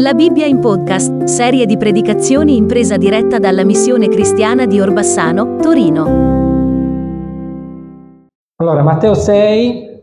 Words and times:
La 0.00 0.14
Bibbia 0.14 0.46
in 0.46 0.60
podcast, 0.60 1.24
serie 1.24 1.66
di 1.66 1.76
predicazioni 1.76 2.54
in 2.54 2.68
presa 2.68 2.96
diretta 2.96 3.40
dalla 3.40 3.64
missione 3.64 4.06
cristiana 4.06 4.64
di 4.64 4.78
Orbassano, 4.78 5.56
Torino. 5.56 6.04
Allora, 8.60 8.84
Matteo 8.84 9.14
6, 9.14 10.02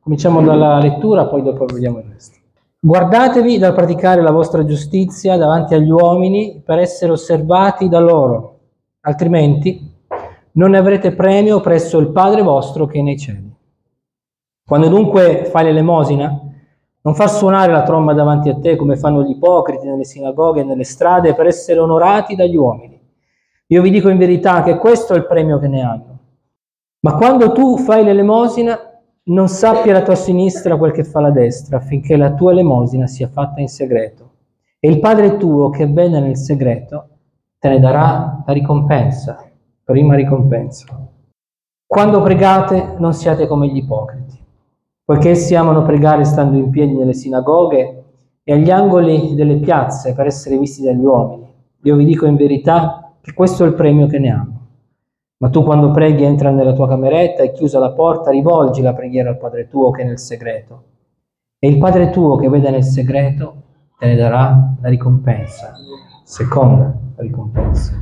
cominciamo 0.00 0.40
dalla 0.40 0.78
lettura, 0.78 1.26
poi 1.26 1.42
dopo 1.42 1.66
vediamo 1.66 1.98
il 1.98 2.06
resto. 2.14 2.38
Guardatevi 2.80 3.58
dal 3.58 3.74
praticare 3.74 4.22
la 4.22 4.30
vostra 4.30 4.64
giustizia 4.64 5.36
davanti 5.36 5.74
agli 5.74 5.90
uomini 5.90 6.62
per 6.64 6.78
essere 6.78 7.12
osservati 7.12 7.90
da 7.90 7.98
loro, 7.98 8.60
altrimenti 9.00 9.86
non 10.52 10.70
ne 10.70 10.78
avrete 10.78 11.14
premio 11.14 11.60
presso 11.60 11.98
il 11.98 12.08
Padre 12.08 12.40
vostro 12.40 12.86
che 12.86 13.00
è 13.00 13.02
nei 13.02 13.18
cieli. 13.18 13.54
Quando 14.66 14.88
dunque 14.88 15.44
fai 15.52 15.64
l'elemosina, 15.64 16.40
non 17.06 17.14
far 17.14 17.30
suonare 17.30 17.70
la 17.70 17.84
tromba 17.84 18.14
davanti 18.14 18.48
a 18.48 18.58
te 18.58 18.74
come 18.74 18.96
fanno 18.96 19.22
gli 19.22 19.30
ipocriti 19.30 19.86
nelle 19.86 20.02
sinagoghe 20.02 20.62
e 20.62 20.64
nelle 20.64 20.82
strade 20.82 21.36
per 21.36 21.46
essere 21.46 21.78
onorati 21.78 22.34
dagli 22.34 22.56
uomini. 22.56 23.00
Io 23.68 23.80
vi 23.80 23.90
dico 23.90 24.08
in 24.08 24.18
verità 24.18 24.64
che 24.64 24.76
questo 24.76 25.14
è 25.14 25.16
il 25.16 25.26
premio 25.26 25.60
che 25.60 25.68
ne 25.68 25.82
hanno. 25.82 26.18
Ma 27.02 27.14
quando 27.14 27.52
tu 27.52 27.78
fai 27.78 28.02
l'elemosina, 28.02 28.76
non 29.26 29.46
sappia 29.46 29.92
la 29.92 30.02
tua 30.02 30.16
sinistra 30.16 30.76
quel 30.76 30.90
che 30.90 31.04
fa 31.04 31.20
la 31.20 31.30
destra, 31.30 31.76
affinché 31.76 32.16
la 32.16 32.34
tua 32.34 32.50
elemosina 32.50 33.06
sia 33.06 33.28
fatta 33.28 33.60
in 33.60 33.68
segreto. 33.68 34.30
E 34.80 34.88
il 34.88 34.98
Padre 34.98 35.36
tuo 35.36 35.70
che 35.70 35.86
vede 35.86 36.18
nel 36.18 36.36
segreto 36.36 37.08
te 37.60 37.68
ne 37.68 37.78
darà 37.78 38.42
la 38.44 38.52
ricompensa, 38.52 39.48
prima 39.84 40.16
ricompensa. 40.16 40.86
Quando 41.86 42.20
pregate 42.20 42.96
non 42.98 43.14
siate 43.14 43.46
come 43.46 43.68
gli 43.68 43.76
ipocriti 43.76 44.44
poiché 45.06 45.30
essi 45.30 45.54
amano 45.54 45.82
pregare 45.82 46.24
stando 46.24 46.56
in 46.56 46.68
piedi 46.68 46.92
nelle 46.92 47.14
sinagoghe 47.14 48.04
e 48.42 48.52
agli 48.52 48.70
angoli 48.70 49.36
delle 49.36 49.58
piazze 49.58 50.14
per 50.14 50.26
essere 50.26 50.58
visti 50.58 50.82
dagli 50.82 51.04
uomini. 51.04 51.48
Io 51.82 51.94
vi 51.94 52.04
dico 52.04 52.26
in 52.26 52.34
verità 52.34 53.14
che 53.20 53.32
questo 53.32 53.62
è 53.62 53.68
il 53.68 53.74
premio 53.74 54.08
che 54.08 54.18
ne 54.18 54.30
hanno. 54.30 54.60
Ma 55.38 55.48
tu 55.48 55.62
quando 55.62 55.92
preghi 55.92 56.24
entra 56.24 56.50
nella 56.50 56.72
tua 56.72 56.88
cameretta 56.88 57.44
e 57.44 57.52
chiusa 57.52 57.78
la 57.78 57.92
porta, 57.92 58.30
rivolgi 58.30 58.82
la 58.82 58.94
preghiera 58.94 59.30
al 59.30 59.38
Padre 59.38 59.68
tuo 59.68 59.92
che 59.92 60.02
è 60.02 60.04
nel 60.04 60.18
segreto. 60.18 60.82
E 61.60 61.68
il 61.68 61.78
Padre 61.78 62.10
tuo 62.10 62.34
che 62.34 62.48
vede 62.48 62.70
nel 62.70 62.82
segreto 62.82 63.62
te 63.96 64.06
ne 64.06 64.16
darà 64.16 64.74
la 64.80 64.88
ricompensa, 64.88 65.72
seconda 66.24 66.92
ricompensa. 67.14 67.94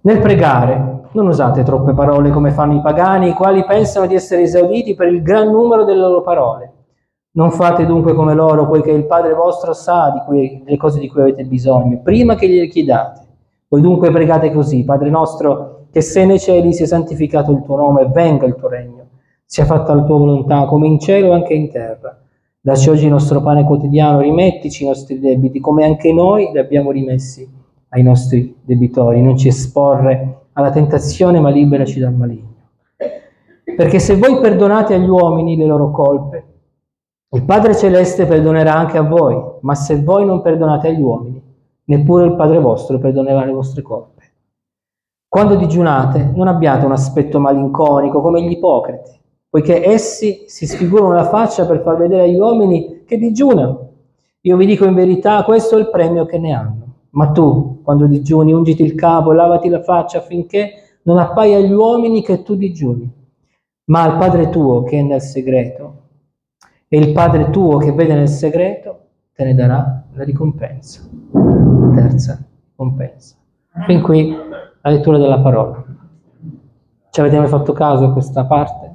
Nel 0.00 0.18
pregare 0.18 0.95
non 1.16 1.28
usate 1.28 1.62
troppe 1.62 1.94
parole 1.94 2.30
come 2.30 2.50
fanno 2.50 2.74
i 2.74 2.82
pagani, 2.82 3.30
i 3.30 3.32
quali 3.32 3.64
pensano 3.64 4.06
di 4.06 4.14
essere 4.14 4.42
esauditi 4.42 4.94
per 4.94 5.08
il 5.08 5.22
gran 5.22 5.50
numero 5.50 5.84
delle 5.84 6.00
loro 6.00 6.20
parole. 6.20 6.72
Non 7.36 7.50
fate 7.52 7.86
dunque 7.86 8.12
come 8.12 8.34
loro, 8.34 8.66
poiché 8.66 8.90
il 8.90 9.06
Padre 9.06 9.32
vostro 9.32 9.72
sa 9.72 10.10
di 10.10 10.20
cui, 10.26 10.62
delle 10.62 10.76
cose 10.76 11.00
di 11.00 11.08
cui 11.08 11.22
avete 11.22 11.44
bisogno, 11.44 12.00
prima 12.02 12.34
che 12.34 12.46
gliele 12.46 12.68
chiedate. 12.68 13.24
Voi 13.68 13.80
dunque 13.80 14.10
pregate 14.10 14.52
così, 14.52 14.84
Padre 14.84 15.08
nostro, 15.08 15.86
che 15.90 16.02
sei 16.02 16.26
nei 16.26 16.38
cieli 16.38 16.74
sia 16.74 16.86
santificato 16.86 17.50
il 17.50 17.62
tuo 17.62 17.76
nome, 17.76 18.10
venga 18.12 18.44
il 18.44 18.54
tuo 18.54 18.68
regno, 18.68 19.06
sia 19.46 19.64
fatta 19.64 19.94
la 19.94 20.02
tua 20.02 20.18
volontà, 20.18 20.66
come 20.66 20.86
in 20.86 20.98
cielo 20.98 21.32
anche 21.32 21.54
in 21.54 21.70
terra. 21.70 22.14
Dacci 22.60 22.90
oggi 22.90 23.04
il 23.04 23.10
nostro 23.10 23.40
pane 23.40 23.64
quotidiano, 23.64 24.20
rimettici 24.20 24.84
i 24.84 24.86
nostri 24.86 25.18
debiti, 25.18 25.60
come 25.60 25.84
anche 25.84 26.12
noi 26.12 26.50
li 26.52 26.58
abbiamo 26.58 26.90
rimessi 26.90 27.48
ai 27.90 28.02
nostri 28.02 28.54
debitori. 28.62 29.22
Non 29.22 29.36
ci 29.38 29.48
esporre 29.48 30.45
alla 30.56 30.70
tentazione, 30.70 31.38
ma 31.38 31.50
liberaci 31.50 32.00
dal 32.00 32.14
maligno. 32.14 32.54
Perché 33.76 33.98
se 33.98 34.16
voi 34.16 34.40
perdonate 34.40 34.94
agli 34.94 35.08
uomini 35.08 35.56
le 35.56 35.66
loro 35.66 35.90
colpe, 35.90 36.44
il 37.30 37.44
Padre 37.44 37.74
Celeste 37.74 38.24
perdonerà 38.24 38.74
anche 38.74 38.96
a 38.96 39.02
voi, 39.02 39.38
ma 39.60 39.74
se 39.74 40.02
voi 40.02 40.24
non 40.24 40.40
perdonate 40.40 40.88
agli 40.88 41.00
uomini, 41.00 41.42
neppure 41.84 42.24
il 42.24 42.36
Padre 42.36 42.58
vostro 42.58 42.98
perdonerà 42.98 43.44
le 43.44 43.52
vostre 43.52 43.82
colpe. 43.82 44.22
Quando 45.28 45.56
digiunate, 45.56 46.32
non 46.34 46.48
abbiate 46.48 46.86
un 46.86 46.92
aspetto 46.92 47.38
malinconico 47.38 48.22
come 48.22 48.42
gli 48.42 48.52
ipocriti, 48.52 49.20
poiché 49.50 49.86
essi 49.86 50.44
si 50.46 50.66
sfigurano 50.66 51.12
la 51.12 51.28
faccia 51.28 51.66
per 51.66 51.82
far 51.82 51.96
vedere 51.96 52.22
agli 52.22 52.38
uomini 52.38 53.02
che 53.04 53.18
digiunano. 53.18 53.90
Io 54.40 54.56
vi 54.56 54.64
dico 54.64 54.86
in 54.86 54.94
verità, 54.94 55.42
questo 55.44 55.76
è 55.76 55.80
il 55.80 55.90
premio 55.90 56.24
che 56.24 56.38
ne 56.38 56.52
hanno. 56.52 56.85
Ma 57.16 57.32
tu, 57.32 57.80
quando 57.82 58.06
digiuni, 58.06 58.52
ungiti 58.52 58.82
il 58.82 58.94
capo 58.94 59.32
lavati 59.32 59.70
la 59.70 59.82
faccia 59.82 60.18
affinché 60.18 60.98
non 61.02 61.18
appaia 61.18 61.56
agli 61.56 61.72
uomini 61.72 62.22
che 62.22 62.42
tu 62.42 62.56
digiuni, 62.56 63.10
ma 63.84 64.02
al 64.02 64.18
Padre 64.18 64.50
tuo 64.50 64.82
che 64.82 64.98
è 64.98 65.02
nel 65.02 65.22
segreto. 65.22 66.02
E 66.88 66.98
il 66.98 67.12
Padre 67.12 67.48
tuo 67.50 67.78
che 67.78 67.92
vede 67.92 68.14
nel 68.14 68.28
segreto 68.28 68.98
te 69.32 69.44
ne 69.44 69.54
darà 69.54 70.04
la 70.12 70.24
ricompensa. 70.24 71.08
Terza 71.94 72.38
ricompensa. 72.70 73.34
Fin 73.86 74.02
qui 74.02 74.36
la 74.82 74.90
lettura 74.90 75.16
della 75.16 75.40
parola. 75.40 75.84
Ci 77.10 77.20
avete 77.20 77.38
mai 77.38 77.48
fatto 77.48 77.72
caso 77.72 78.04
a 78.04 78.12
questa 78.12 78.44
parte? 78.44 78.94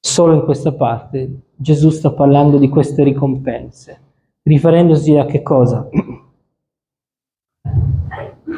Solo 0.00 0.34
in 0.34 0.42
questa 0.42 0.72
parte 0.72 1.42
Gesù 1.54 1.90
sta 1.90 2.10
parlando 2.10 2.58
di 2.58 2.68
queste 2.68 3.04
ricompense, 3.04 4.00
riferendosi 4.42 5.16
a 5.16 5.26
che 5.26 5.42
cosa? 5.42 5.88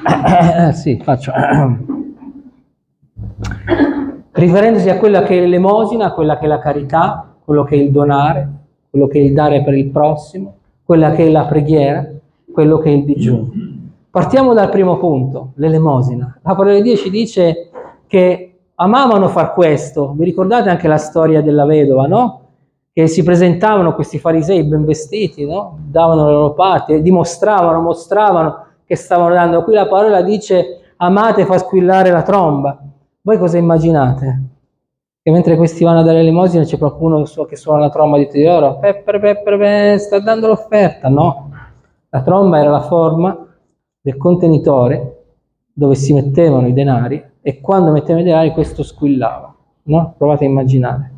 Eh, 0.05 0.73
sì, 0.73 1.01
faccio. 1.03 1.33
Riferendosi 4.33 4.89
a 4.89 4.99
quella 4.99 5.23
che 5.23 5.37
è 5.37 5.41
l'elemosina, 5.41 6.13
quella 6.13 6.39
che 6.39 6.45
è 6.45 6.49
la 6.49 6.59
carità, 6.59 7.35
quello 7.45 7.65
che 7.65 7.77
è 7.77 7.79
il 7.79 7.91
donare, 7.91 8.49
quello 8.91 9.07
che 9.07 9.19
è 9.19 9.23
il 9.23 9.33
dare 9.33 9.63
per 9.63 9.75
il 9.75 9.91
prossimo, 9.91 10.57
quella 10.85 11.13
che 11.13 11.27
è 11.27 11.31
la 11.31 11.45
preghiera, 11.45 12.09
quello 12.53 12.79
che 12.79 12.91
è 12.91 12.93
il 12.93 13.05
digiuno. 13.05 13.51
Partiamo 14.11 14.53
dal 14.53 14.69
primo 14.69 14.99
punto, 14.99 15.53
l'elemosina. 15.55 16.39
La 16.43 16.55
parola 16.55 16.75
di 16.75 16.83
Dio 16.83 16.97
ci 16.97 17.11
dice 17.11 17.71
che 18.07 18.59
amavano 18.75 19.29
far 19.29 19.53
questo. 19.55 20.13
Vi 20.17 20.25
ricordate 20.25 20.69
anche 20.69 20.89
la 20.89 20.99
storia 20.99 21.41
della 21.41 21.65
vedova, 21.65 22.07
no? 22.07 22.41
Che 22.93 23.07
si 23.07 23.23
presentavano 23.23 23.95
questi 23.95 24.19
farisei 24.19 24.65
ben 24.65 24.85
vestiti, 24.85 25.47
no? 25.47 25.79
Davano 25.87 26.27
le 26.27 26.33
loro 26.33 26.53
parti, 26.53 27.01
dimostravano, 27.01 27.81
mostravano 27.81 28.65
che 28.85 28.97
stavano 28.97 29.35
dando. 29.35 29.63
Qui 29.63 29.75
la 29.75 29.87
parola 29.87 30.23
dice 30.23 30.95
amate 30.97 31.45
fa 31.45 31.59
squillare 31.59 32.11
la 32.11 32.23
tromba. 32.23 32.81
Voi 33.23 33.39
cosa 33.39 33.59
immaginate? 33.59 34.43
Che 35.23 35.31
mentre 35.31 35.57
questi 35.57 35.85
vanno 35.85 36.01
a 36.01 36.03
dare 36.03 36.19
l'elemosina 36.19 36.65
c'è 36.65 36.79
qualcuno 36.79 37.23
che 37.49 37.57
suona 37.57 37.81
la 37.81 37.91
tromba 37.91 38.19
di 38.19 38.27
tutti 38.27 38.43
loro? 38.43 38.79
Peppe, 38.79 39.21
peppe, 39.21 39.43
peppe, 39.43 39.99
sta 39.99 40.19
dando 40.19 40.49
l'offerta. 40.49 41.09
No, 41.09 41.51
la 42.09 42.23
tromba 42.23 42.59
era 42.59 42.71
la 42.71 42.81
forma 42.81 43.47
del 44.01 44.17
contenitore 44.17 45.19
dove 45.73 45.95
si 45.95 46.13
mettevano 46.13 46.67
i 46.67 46.73
denari 46.73 47.25
e 47.41 47.61
quando 47.61 47.93
mettevano 47.93 48.21
i 48.21 48.25
denari 48.25 48.51
questo 48.51 48.83
squillava. 48.83 49.55
No? 49.85 50.15
Provate 50.19 50.45
a 50.45 50.49
immaginare. 50.49 51.13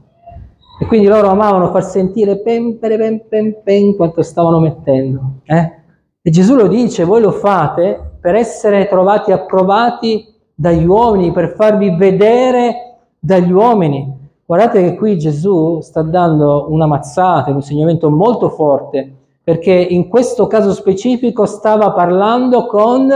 E 0.81 0.87
quindi 0.87 1.07
loro 1.07 1.29
amavano 1.29 1.71
far 1.71 1.85
sentire 1.85 2.41
pem, 2.41 2.79
pem, 2.79 3.21
pem, 3.29 3.57
pem, 3.63 3.97
quanto 3.97 4.23
stavano 4.23 4.61
mettendo. 4.61 5.41
Eh? 5.45 5.83
E 6.27 6.31
Gesù 6.31 6.55
lo 6.55 6.69
dice, 6.69 7.05
voi 7.05 7.21
lo 7.21 7.33
fate 7.33 8.13
per 8.19 8.35
essere 8.35 8.89
trovati 8.89 9.31
approvati 9.31 10.27
dagli 10.55 10.87
uomini, 10.87 11.33
per 11.33 11.51
farvi 11.55 11.95
vedere 11.95 12.97
dagli 13.19 13.53
uomini. 13.53 14.11
Guardate 14.47 14.81
che 14.81 14.97
qui 14.97 15.19
Gesù 15.19 15.81
sta 15.83 16.01
dando 16.01 16.69
una 16.71 16.87
mazzata, 16.87 17.51
un 17.51 17.57
insegnamento 17.57 18.09
molto 18.09 18.49
forte, 18.49 19.15
perché 19.43 19.73
in 19.73 20.09
questo 20.09 20.47
caso 20.47 20.73
specifico 20.73 21.45
stava 21.45 21.93
parlando 21.93 22.65
con 22.65 23.13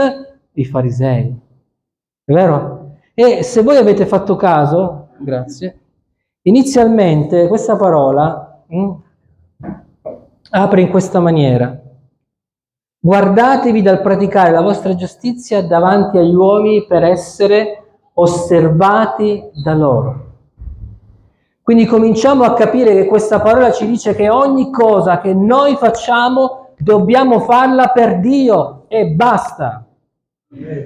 i 0.51 0.65
farisei. 0.65 1.35
È 2.25 2.31
vero? 2.31 2.97
E 3.15 3.41
se 3.41 3.63
voi 3.63 3.77
avete 3.77 4.05
fatto 4.05 4.35
caso, 4.35 5.07
grazie, 5.17 5.79
inizialmente 6.43 7.47
questa 7.47 7.75
parola 7.75 8.63
mh, 8.67 8.77
mm, 8.77 8.91
apre 10.51 10.81
in 10.81 10.89
questa 10.91 11.19
maniera. 11.19 11.87
Guardatevi 13.01 13.81
dal 13.81 14.01
praticare 14.01 14.51
la 14.51 14.59
vostra 14.59 14.93
giustizia 14.93 15.65
davanti 15.65 16.17
agli 16.17 16.35
uomini 16.35 16.85
per 16.85 17.03
essere 17.03 17.83
osservati 18.15 19.51
da 19.53 19.73
loro. 19.73 20.25
Quindi 21.61 21.85
cominciamo 21.85 22.43
a 22.43 22.53
capire 22.55 22.93
che 22.93 23.05
questa 23.05 23.39
parola 23.39 23.71
ci 23.71 23.87
dice 23.87 24.13
che 24.15 24.29
ogni 24.29 24.69
cosa 24.69 25.21
che 25.21 25.33
noi 25.33 25.77
facciamo 25.77 26.73
dobbiamo 26.77 27.39
farla 27.39 27.87
per 27.87 28.19
Dio 28.19 28.83
e 28.89 29.11
basta. 29.11 29.85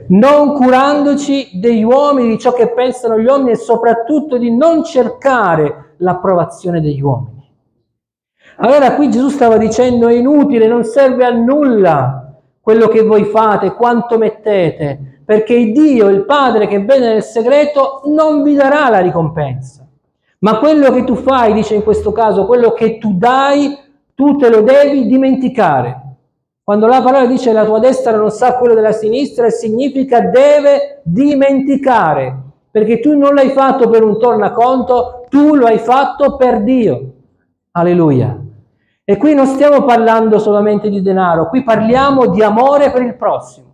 Non 0.09 0.53
curandoci 0.53 1.57
degli 1.59 1.81
uomini, 1.81 2.29
di 2.29 2.37
ciò 2.37 2.53
che 2.53 2.73
pensano 2.73 3.17
gli 3.17 3.25
uomini 3.25 3.51
e 3.51 3.55
soprattutto 3.55 4.37
di 4.37 4.55
non 4.55 4.83
cercare 4.83 5.95
l'approvazione 5.97 6.79
degli 6.79 7.01
uomini. 7.01 7.42
Allora 8.57 8.95
qui 8.95 9.09
Gesù 9.09 9.29
stava 9.29 9.57
dicendo 9.57 10.07
è 10.07 10.13
inutile, 10.13 10.67
non 10.67 10.83
serve 10.83 11.25
a 11.25 11.31
nulla 11.31 12.33
quello 12.61 12.87
che 12.87 13.01
voi 13.01 13.25
fate, 13.25 13.73
quanto 13.73 14.17
mettete, 14.17 15.21
perché 15.25 15.71
Dio, 15.71 16.07
il 16.09 16.23
Padre 16.25 16.67
che 16.67 16.79
vede 16.79 17.13
nel 17.13 17.23
segreto, 17.23 18.01
non 18.05 18.43
vi 18.43 18.53
darà 18.53 18.89
la 18.89 18.99
ricompensa. 18.99 19.85
Ma 20.39 20.59
quello 20.59 20.91
che 20.91 21.03
tu 21.03 21.15
fai, 21.15 21.53
dice 21.53 21.75
in 21.75 21.83
questo 21.83 22.11
caso, 22.11 22.45
quello 22.45 22.73
che 22.73 22.97
tu 22.99 23.17
dai, 23.17 23.77
tu 24.13 24.37
te 24.37 24.49
lo 24.49 24.61
devi 24.61 25.07
dimenticare. 25.07 26.01
Quando 26.63 26.87
la 26.87 27.01
parola 27.01 27.25
dice 27.25 27.51
la 27.51 27.65
tua 27.65 27.79
destra 27.79 28.15
non 28.15 28.29
sa 28.29 28.57
quello 28.57 28.73
della 28.73 28.93
sinistra, 28.93 29.49
significa 29.49 30.21
deve 30.21 31.01
dimenticare, 31.03 32.37
perché 32.71 32.99
tu 32.99 33.17
non 33.17 33.33
l'hai 33.33 33.49
fatto 33.49 33.89
per 33.89 34.03
un 34.03 34.17
tornaconto, 34.17 35.25
tu 35.29 35.55
lo 35.55 35.65
hai 35.65 35.79
fatto 35.79 36.37
per 36.37 36.61
Dio. 36.61 37.11
Alleluia. 37.75 38.39
E 39.03 39.17
qui 39.17 39.33
non 39.33 39.47
stiamo 39.47 39.83
parlando 39.83 40.37
solamente 40.37 40.89
di 40.89 41.01
denaro, 41.01 41.49
qui 41.49 41.63
parliamo 41.63 42.27
di 42.27 42.43
amore 42.43 42.91
per 42.91 43.01
il 43.01 43.15
prossimo, 43.15 43.73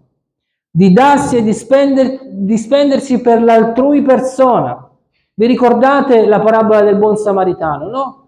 di 0.71 0.93
darsi 0.93 1.35
e 1.35 1.43
di, 1.43 1.53
spender, 1.53 2.19
di 2.23 2.57
spendersi 2.57 3.19
per 3.19 3.43
l'altrui 3.43 4.01
persona. 4.01 4.89
Vi 5.33 5.45
ricordate 5.45 6.25
la 6.25 6.39
parabola 6.39 6.81
del 6.81 6.95
buon 6.95 7.17
samaritano, 7.17 7.89
no? 7.89 8.27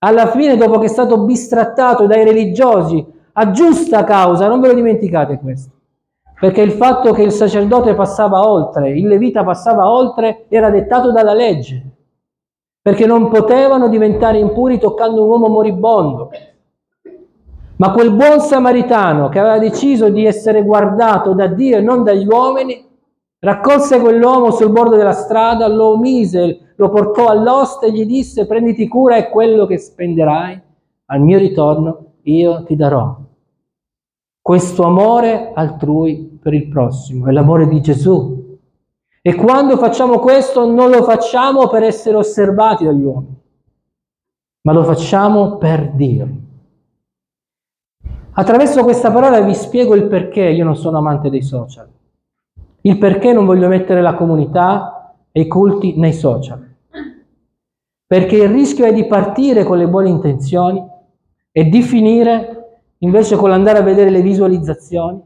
Alla 0.00 0.28
fine, 0.28 0.56
dopo 0.56 0.78
che 0.78 0.86
è 0.86 0.90
stato 0.90 1.24
bistrattato 1.24 2.06
dai 2.06 2.22
religiosi 2.22 3.04
a 3.32 3.50
giusta 3.52 4.04
causa, 4.04 4.48
non 4.48 4.60
ve 4.60 4.68
lo 4.68 4.74
dimenticate 4.74 5.38
questo, 5.38 5.72
perché 6.38 6.60
il 6.60 6.72
fatto 6.72 7.12
che 7.12 7.22
il 7.22 7.32
sacerdote 7.32 7.94
passava 7.94 8.46
oltre, 8.46 8.90
il 8.90 9.06
levita 9.06 9.44
passava 9.44 9.90
oltre, 9.90 10.44
era 10.48 10.68
dettato 10.68 11.10
dalla 11.10 11.34
legge, 11.34 11.84
perché 12.82 13.06
non 13.06 13.28
potevano 13.28 13.88
diventare 13.88 14.38
impuri 14.38 14.78
toccando 14.78 15.22
un 15.22 15.28
uomo 15.28 15.48
moribondo. 15.48 16.30
Ma 17.76 17.92
quel 17.92 18.12
buon 18.12 18.40
samaritano 18.40 19.28
che 19.28 19.38
aveva 19.38 19.58
deciso 19.58 20.08
di 20.08 20.26
essere 20.26 20.62
guardato 20.62 21.32
da 21.32 21.46
Dio 21.46 21.78
e 21.78 21.80
non 21.80 22.02
dagli 22.02 22.26
uomini, 22.26 22.86
raccolse 23.38 24.00
quell'uomo 24.00 24.50
sul 24.50 24.70
bordo 24.70 24.96
della 24.96 25.12
strada, 25.12 25.66
lo 25.66 25.96
mise, 25.96 26.74
lo 26.76 26.88
portò 26.90 27.28
all'oste 27.28 27.86
e 27.86 27.92
gli 27.92 28.04
disse 28.04 28.46
prenditi 28.46 28.86
cura 28.86 29.16
e 29.16 29.30
quello 29.30 29.66
che 29.66 29.78
spenderai 29.78 30.60
al 31.06 31.20
mio 31.20 31.38
ritorno 31.38 32.04
io 32.22 32.64
ti 32.64 32.76
darò. 32.76 33.16
Questo 34.42 34.84
amore 34.84 35.52
altrui 35.54 36.38
per 36.40 36.54
il 36.54 36.68
prossimo 36.68 37.28
è 37.28 37.32
l'amore 37.32 37.68
di 37.68 37.80
Gesù. 37.80 38.39
E 39.22 39.34
quando 39.34 39.76
facciamo 39.76 40.18
questo 40.18 40.64
non 40.66 40.88
lo 40.88 41.02
facciamo 41.02 41.68
per 41.68 41.82
essere 41.82 42.16
osservati 42.16 42.84
dagli 42.84 43.02
uomini, 43.02 43.38
ma 44.62 44.72
lo 44.72 44.82
facciamo 44.82 45.58
per 45.58 45.92
Dio. 45.92 46.28
Attraverso 48.32 48.82
questa 48.82 49.10
parola 49.10 49.42
vi 49.42 49.54
spiego 49.54 49.94
il 49.94 50.06
perché 50.06 50.40
io 50.40 50.64
non 50.64 50.74
sono 50.74 50.96
amante 50.96 51.28
dei 51.28 51.42
social, 51.42 51.86
il 52.82 52.96
perché 52.96 53.34
non 53.34 53.44
voglio 53.44 53.68
mettere 53.68 54.00
la 54.00 54.14
comunità 54.14 55.16
e 55.32 55.42
i 55.42 55.46
culti 55.46 55.98
nei 55.98 56.14
social. 56.14 56.66
Perché 58.06 58.36
il 58.36 58.48
rischio 58.48 58.86
è 58.86 58.94
di 58.94 59.04
partire 59.04 59.64
con 59.64 59.76
le 59.76 59.86
buone 59.86 60.08
intenzioni 60.08 60.82
e 61.52 61.68
di 61.68 61.82
finire 61.82 62.84
invece 62.98 63.36
con 63.36 63.50
l'andare 63.50 63.78
a 63.80 63.82
vedere 63.82 64.08
le 64.08 64.22
visualizzazioni, 64.22 65.20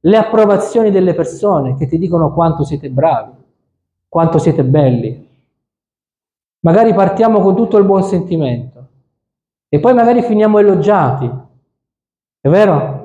le 0.00 0.16
approvazioni 0.16 0.90
delle 0.90 1.14
persone 1.14 1.76
che 1.76 1.86
ti 1.86 1.96
dicono 1.96 2.32
quanto 2.32 2.62
siete 2.62 2.90
bravi, 2.90 3.37
quanto 4.08 4.38
siete 4.38 4.64
belli. 4.64 5.26
Magari 6.60 6.94
partiamo 6.94 7.40
con 7.40 7.54
tutto 7.54 7.76
il 7.78 7.84
buon 7.84 8.02
sentimento 8.02 8.86
e 9.68 9.78
poi 9.80 9.94
magari 9.94 10.22
finiamo 10.22 10.58
elogiati. 10.58 11.30
È 12.40 12.48
vero? 12.48 12.98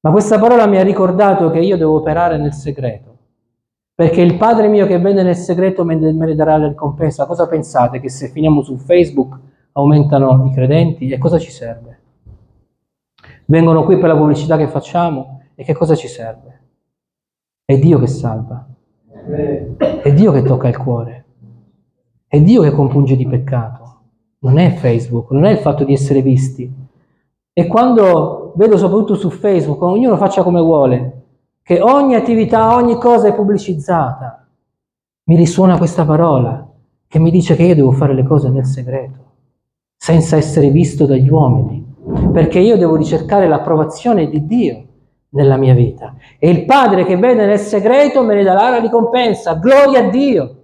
Ma 0.00 0.10
questa 0.10 0.38
parola 0.38 0.66
mi 0.66 0.78
ha 0.78 0.82
ricordato 0.82 1.50
che 1.50 1.58
io 1.60 1.76
devo 1.76 1.96
operare 1.96 2.38
nel 2.38 2.54
segreto. 2.54 3.08
Perché 3.94 4.22
il 4.22 4.38
Padre 4.38 4.68
mio 4.68 4.86
che 4.86 4.98
vende 4.98 5.22
nel 5.22 5.36
segreto 5.36 5.84
me 5.84 5.94
ne 5.94 6.34
darà 6.34 6.56
la 6.56 6.68
ricompensa. 6.68 7.26
Cosa 7.26 7.46
pensate? 7.46 8.00
Che 8.00 8.08
se 8.08 8.28
finiamo 8.28 8.62
su 8.62 8.78
Facebook 8.78 9.38
aumentano 9.72 10.46
i 10.46 10.54
credenti? 10.54 11.10
E 11.10 11.18
cosa 11.18 11.38
ci 11.38 11.50
serve? 11.50 11.98
Vengono 13.44 13.84
qui 13.84 13.98
per 13.98 14.08
la 14.08 14.16
pubblicità 14.16 14.56
che 14.56 14.68
facciamo? 14.68 15.42
E 15.54 15.64
che 15.64 15.74
cosa 15.74 15.94
ci 15.94 16.08
serve? 16.08 16.60
È 17.66 17.76
Dio 17.78 17.98
che 17.98 18.06
salva. 18.06 18.66
È 20.02 20.12
Dio 20.12 20.32
che 20.32 20.42
tocca 20.42 20.68
il 20.68 20.76
cuore. 20.76 21.24
È 22.26 22.40
Dio 22.40 22.62
che 22.62 22.70
compunge 22.70 23.16
di 23.16 23.26
peccato. 23.26 23.98
Non 24.40 24.58
è 24.58 24.70
Facebook, 24.70 25.30
non 25.32 25.44
è 25.44 25.50
il 25.50 25.58
fatto 25.58 25.84
di 25.84 25.92
essere 25.92 26.22
visti. 26.22 26.72
E 27.52 27.66
quando 27.66 28.52
vedo 28.56 28.76
soprattutto 28.78 29.14
su 29.14 29.30
Facebook, 29.30 29.82
ognuno 29.82 30.16
faccia 30.16 30.42
come 30.42 30.60
vuole, 30.60 31.22
che 31.62 31.80
ogni 31.80 32.14
attività, 32.14 32.74
ogni 32.74 32.96
cosa 32.96 33.28
è 33.28 33.34
pubblicizzata, 33.34 34.46
mi 35.24 35.36
risuona 35.36 35.76
questa 35.76 36.04
parola 36.04 36.66
che 37.06 37.18
mi 37.18 37.30
dice 37.30 37.56
che 37.56 37.64
io 37.64 37.74
devo 37.74 37.92
fare 37.92 38.14
le 38.14 38.22
cose 38.22 38.48
nel 38.48 38.64
segreto, 38.64 39.18
senza 39.96 40.36
essere 40.36 40.70
visto 40.70 41.06
dagli 41.06 41.28
uomini, 41.28 41.84
perché 42.32 42.60
io 42.60 42.76
devo 42.76 42.96
ricercare 42.96 43.46
l'approvazione 43.46 44.28
di 44.28 44.46
Dio 44.46 44.84
nella 45.30 45.56
mia 45.56 45.74
vita. 45.74 46.14
E 46.38 46.50
il 46.50 46.64
Padre 46.64 47.04
che 47.04 47.16
vede 47.16 47.46
nel 47.46 47.58
segreto 47.58 48.22
me 48.22 48.34
ne 48.34 48.42
darà 48.42 48.70
la 48.70 48.78
ricompensa. 48.78 49.54
Gloria 49.54 50.06
a 50.06 50.10
Dio. 50.10 50.56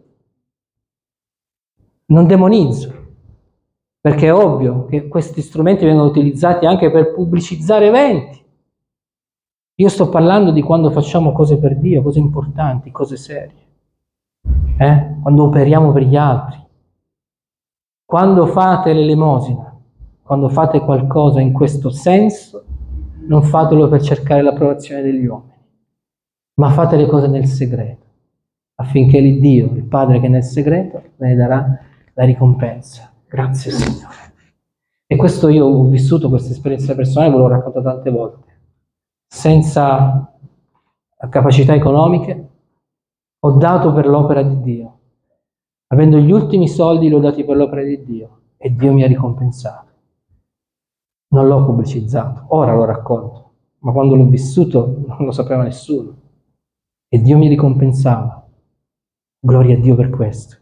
Non 2.07 2.27
demonizzo, 2.27 2.95
perché 4.01 4.29
è 4.29 4.35
ovvio 4.35 4.87
che 4.87 5.09
questi 5.09 5.43
strumenti 5.43 5.85
vengono 5.85 6.09
utilizzati 6.09 6.65
anche 6.65 6.91
per 6.91 7.13
pubblicizzare 7.13 7.87
eventi. 7.89 8.45
Io 9.79 9.89
sto 9.89 10.09
parlando 10.09 10.53
di 10.53 10.63
quando 10.63 10.91
facciamo 10.91 11.33
cose 11.33 11.59
per 11.59 11.77
Dio, 11.77 12.03
cose 12.03 12.19
importanti, 12.19 12.91
cose 12.91 13.17
serie. 13.17 13.65
Eh? 14.79 15.17
Quando 15.21 15.43
operiamo 15.45 15.93
per 15.93 16.03
gli 16.03 16.17
altri. 16.17 16.65
Quando 18.05 18.47
fate 18.47 18.93
l'elemosina, 18.93 19.77
quando 20.23 20.49
fate 20.49 20.81
qualcosa 20.81 21.41
in 21.41 21.53
questo 21.53 21.91
senso, 21.91 22.65
non 23.27 23.43
fatelo 23.43 23.89
per 23.89 24.03
cercare 24.03 24.43
l'approvazione 24.43 25.03
degli 25.03 25.27
uomini, 25.27 25.55
ma 26.55 26.71
fate 26.71 26.97
le 26.97 27.07
cose 27.07 27.27
nel 27.29 27.47
segreto, 27.47 28.07
affinché 28.77 29.21
l'Iddio, 29.21 29.73
il 29.75 29.85
Padre 29.85 30.21
che 30.21 30.27
è 30.27 30.29
nel 30.31 30.45
segreto, 30.45 31.03
ne 31.17 31.35
darà 31.35 31.79
la 32.15 32.25
ricompensa. 32.25 33.13
Grazie 33.29 33.71
Signore. 33.71 34.15
E 35.07 35.17
questo 35.17 35.49
io 35.49 35.67
ho 35.67 35.85
vissuto 35.85 36.29
questa 36.29 36.53
esperienza 36.53 36.95
personale, 36.95 37.31
ve 37.31 37.37
l'ho 37.39 37.49
raccontato 37.49 37.85
tante 37.85 38.11
volte 38.11 38.47
senza 39.27 40.33
capacità 41.29 41.75
economiche, 41.75 42.49
ho 43.41 43.51
dato 43.53 43.93
per 43.93 44.07
l'opera 44.07 44.43
di 44.43 44.61
Dio. 44.63 44.99
Avendo 45.89 46.19
gli 46.19 46.33
ultimi 46.33 46.69
soldi 46.69 47.09
l'ho 47.09 47.21
dati 47.21 47.45
per 47.45 47.57
l'opera 47.57 47.83
di 47.83 48.03
Dio 48.05 48.41
e 48.57 48.75
Dio 48.75 48.93
mi 48.93 49.03
ha 49.03 49.07
ricompensato. 49.07 49.86
Non 51.37 51.49
l'ho 51.49 51.67
pubblicizzato, 51.67 52.47
ora 52.49 52.75
l'ho 52.75 52.87
raccolto, 52.87 53.51
ma 53.81 53.93
quando 53.93 54.15
l'ho 54.15 54.25
vissuto 54.25 55.05
non 55.07 55.19
lo 55.27 55.33
sapeva 55.33 55.65
nessuno 55.65 56.15
e 57.11 57.21
Dio 57.21 57.37
mi 57.37 57.47
ricompensava. 57.49 58.43
Gloria 59.39 59.77
a 59.77 59.79
Dio 59.79 59.95
per 59.97 60.09
questo. 60.09 60.57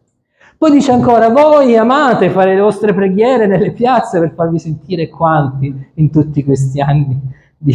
Poi 0.58 0.72
dice 0.72 0.90
ancora, 0.90 1.28
voi 1.28 1.76
amate 1.76 2.28
fare 2.28 2.56
le 2.56 2.60
vostre 2.60 2.92
preghiere 2.92 3.46
nelle 3.46 3.70
piazze 3.70 4.18
per 4.18 4.34
farvi 4.34 4.58
sentire 4.58 5.08
quanti 5.08 5.92
in 5.94 6.10
tutti 6.10 6.42
questi 6.42 6.80
anni 6.80 7.20
di, 7.56 7.72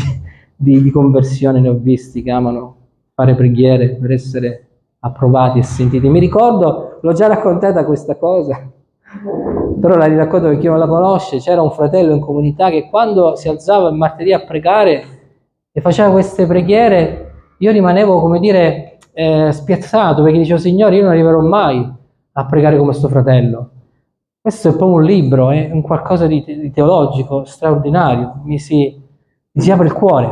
di, 0.53 0.81
di 0.81 0.91
conversione 0.91 1.61
ne 1.61 1.69
ho 1.69 1.75
visti 1.75 2.21
che 2.21 2.31
amano 2.31 2.75
fare 3.13 3.33
preghiere 3.33 3.95
per 3.95 4.11
essere 4.11 4.67
approvati 4.99 5.59
e 5.59 5.63
sentiti. 5.63 6.09
Mi 6.09 6.19
ricordo, 6.19 6.99
l'ho 7.01 7.13
già 7.13 7.27
raccontata 7.27 7.85
questa 7.85 8.17
cosa, 8.17 8.69
però 9.79 9.95
la 9.95 10.05
riracconto 10.05 10.47
per 10.47 10.57
chi 10.59 10.67
non 10.67 10.77
la 10.77 10.87
conosce, 10.87 11.39
c'era 11.39 11.61
un 11.61 11.71
fratello 11.71 12.13
in 12.13 12.19
comunità 12.19 12.69
che 12.69 12.87
quando 12.89 13.35
si 13.35 13.47
alzava 13.47 13.89
il 13.89 13.95
martedì 13.95 14.33
a 14.33 14.41
pregare 14.41 15.03
e 15.71 15.81
faceva 15.81 16.11
queste 16.11 16.45
preghiere, 16.45 17.31
io 17.57 17.71
rimanevo, 17.71 18.19
come 18.19 18.39
dire, 18.39 18.97
eh, 19.13 19.51
spiazzato, 19.51 20.21
perché 20.23 20.37
dicevo, 20.37 20.59
Signore, 20.59 20.95
io 20.95 21.03
non 21.03 21.11
arriverò 21.11 21.39
mai 21.41 21.91
a 22.31 22.45
pregare 22.45 22.75
come 22.75 22.89
questo 22.89 23.07
fratello. 23.07 23.69
Questo 24.41 24.69
è 24.69 24.75
proprio 24.75 24.97
un 24.97 25.03
libro, 25.03 25.49
è 25.51 25.69
un 25.71 25.81
qualcosa 25.81 26.25
di, 26.25 26.71
teologico 26.73 27.43
straordinario, 27.43 28.41
mi 28.43 28.57
si, 28.59 29.01
mi 29.51 29.61
si 29.61 29.71
apre 29.71 29.87
il 29.87 29.93
cuore. 29.93 30.27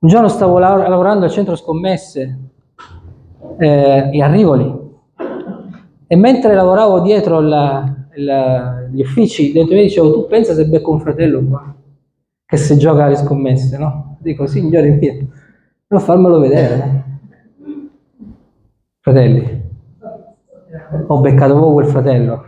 Un 0.00 0.08
giorno 0.08 0.28
stavo 0.28 0.58
lavorando 0.58 1.24
al 1.24 1.30
centro 1.30 1.56
scommesse 1.56 2.38
eh, 3.58 4.10
e 4.12 4.22
a 4.22 4.26
Rivoli 4.30 4.87
e 6.08 6.16
mentre 6.16 6.54
lavoravo 6.54 7.00
dietro 7.00 7.38
la, 7.38 7.94
la, 8.14 8.88
gli 8.90 9.00
uffici, 9.00 9.52
dentro 9.52 9.76
mi 9.76 9.82
dicevo 9.82 10.12
tu 10.12 10.26
pensa 10.26 10.54
se 10.54 10.66
becco 10.66 10.90
un 10.90 11.00
fratello 11.00 11.44
qua 11.44 11.72
che 12.44 12.56
se 12.56 12.76
gioca 12.76 13.04
alle 13.04 13.16
scommesse, 13.16 13.78
no? 13.78 14.16
Dico 14.20 14.46
signore 14.46 14.88
mio, 14.88 15.28
non 15.86 16.00
farmelo 16.00 16.40
vedere. 16.40 17.04
Fratelli, 19.00 19.62
ho 21.06 21.20
beccato 21.20 21.52
proprio 21.52 21.72
quel 21.74 21.86
fratello 21.86 22.44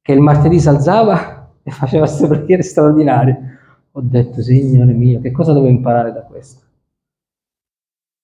che 0.00 0.12
il 0.12 0.20
martedì 0.20 0.58
si 0.58 0.68
alzava 0.68 1.50
e 1.62 1.70
faceva 1.70 2.06
queste 2.06 2.26
preghiere 2.26 2.62
straordinarie 2.62 3.56
ho 3.98 4.02
detto, 4.02 4.42
Signore 4.42 4.92
mio, 4.92 5.20
che 5.20 5.30
cosa 5.30 5.54
devo 5.54 5.68
imparare 5.68 6.12
da 6.12 6.20
questo? 6.20 6.64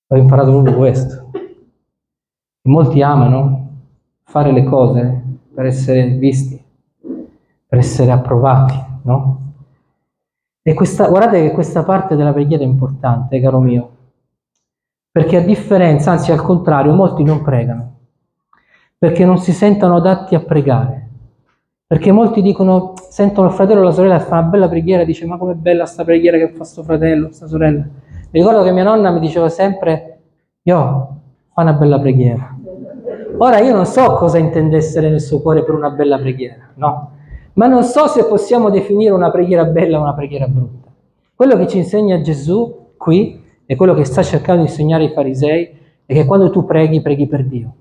Ho 0.08 0.16
imparato 0.16 0.50
proprio 0.50 0.76
questo. 0.76 1.30
Molti 2.68 3.00
amano 3.00 3.61
fare 4.32 4.50
le 4.50 4.64
cose 4.64 5.22
per 5.54 5.66
essere 5.66 6.06
visti, 6.06 6.58
per 7.66 7.78
essere 7.78 8.10
approvati. 8.10 8.82
no? 9.02 9.40
E 10.62 10.72
questa, 10.72 11.06
guardate 11.08 11.42
che 11.42 11.50
questa 11.52 11.82
parte 11.82 12.16
della 12.16 12.32
preghiera 12.32 12.62
è 12.62 12.66
importante, 12.66 13.38
caro 13.40 13.60
mio, 13.60 13.90
perché 15.10 15.36
a 15.36 15.42
differenza, 15.42 16.12
anzi 16.12 16.32
al 16.32 16.40
contrario, 16.40 16.94
molti 16.94 17.22
non 17.22 17.42
pregano, 17.42 17.96
perché 18.96 19.26
non 19.26 19.36
si 19.36 19.52
sentono 19.52 19.96
adatti 19.96 20.34
a 20.34 20.40
pregare, 20.40 21.08
perché 21.86 22.10
molti 22.10 22.40
dicono, 22.40 22.94
sentono 23.10 23.48
il 23.48 23.52
fratello 23.52 23.80
o 23.80 23.84
la 23.84 23.90
sorella 23.90 24.16
che 24.16 24.24
fa 24.24 24.38
una 24.38 24.48
bella 24.48 24.68
preghiera, 24.70 25.04
dice 25.04 25.26
ma 25.26 25.36
com'è 25.36 25.52
bella 25.52 25.84
sta 25.84 26.04
preghiera 26.04 26.38
che 26.38 26.48
fa 26.48 26.64
sto 26.64 26.82
fratello, 26.82 27.30
sta 27.32 27.46
sorella. 27.46 27.82
Mi 27.82 28.40
ricordo 28.40 28.62
che 28.62 28.72
mia 28.72 28.84
nonna 28.84 29.10
mi 29.10 29.20
diceva 29.20 29.50
sempre, 29.50 30.20
io, 30.62 31.16
fa 31.52 31.60
una 31.60 31.74
bella 31.74 32.00
preghiera. 32.00 32.51
Ora 33.44 33.58
io 33.58 33.74
non 33.74 33.86
so 33.86 34.14
cosa 34.14 34.38
intendesse 34.38 35.00
nel 35.00 35.20
suo 35.20 35.40
cuore 35.40 35.64
per 35.64 35.74
una 35.74 35.90
bella 35.90 36.16
preghiera, 36.16 36.70
no? 36.74 37.10
Ma 37.54 37.66
non 37.66 37.82
so 37.82 38.06
se 38.06 38.24
possiamo 38.26 38.70
definire 38.70 39.10
una 39.10 39.32
preghiera 39.32 39.64
bella 39.64 39.98
o 39.98 40.02
una 40.02 40.14
preghiera 40.14 40.46
brutta. 40.46 40.88
Quello 41.34 41.56
che 41.56 41.66
ci 41.66 41.76
insegna 41.78 42.20
Gesù 42.20 42.92
qui 42.96 43.42
e 43.66 43.74
quello 43.74 43.94
che 43.94 44.04
sta 44.04 44.22
cercando 44.22 44.62
di 44.62 44.68
insegnare 44.68 45.06
ai 45.06 45.10
farisei 45.10 45.76
è 46.06 46.14
che 46.14 46.24
quando 46.24 46.50
tu 46.50 46.64
preghi, 46.64 47.02
preghi 47.02 47.26
per 47.26 47.44
Dio, 47.44 47.74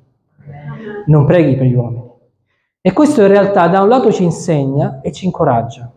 non 1.06 1.26
preghi 1.26 1.56
per 1.56 1.68
gli 1.68 1.76
uomini. 1.76 2.10
E 2.82 2.92
questo 2.92 3.22
in 3.22 3.28
realtà 3.28 3.68
da 3.68 3.84
un 3.84 3.88
lato 3.88 4.12
ci 4.12 4.24
insegna 4.24 5.00
e 5.02 5.12
ci 5.12 5.26
incoraggia, 5.26 5.92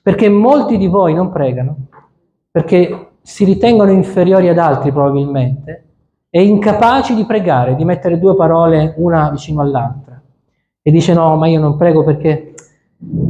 perché 0.00 0.28
molti 0.28 0.78
di 0.78 0.86
voi 0.86 1.12
non 1.12 1.32
pregano, 1.32 1.88
perché 2.52 3.08
si 3.20 3.44
ritengono 3.44 3.90
inferiori 3.90 4.48
ad 4.48 4.58
altri 4.58 4.92
probabilmente, 4.92 5.87
e 6.30 6.42
incapaci 6.42 7.14
di 7.14 7.24
pregare, 7.24 7.74
di 7.74 7.84
mettere 7.84 8.18
due 8.18 8.34
parole 8.34 8.94
una 8.98 9.30
vicino 9.30 9.62
all'altra. 9.62 10.20
E 10.82 10.90
dice 10.90 11.14
no, 11.14 11.36
ma 11.36 11.46
io 11.46 11.60
non 11.60 11.76
prego 11.76 12.04
perché 12.04 12.54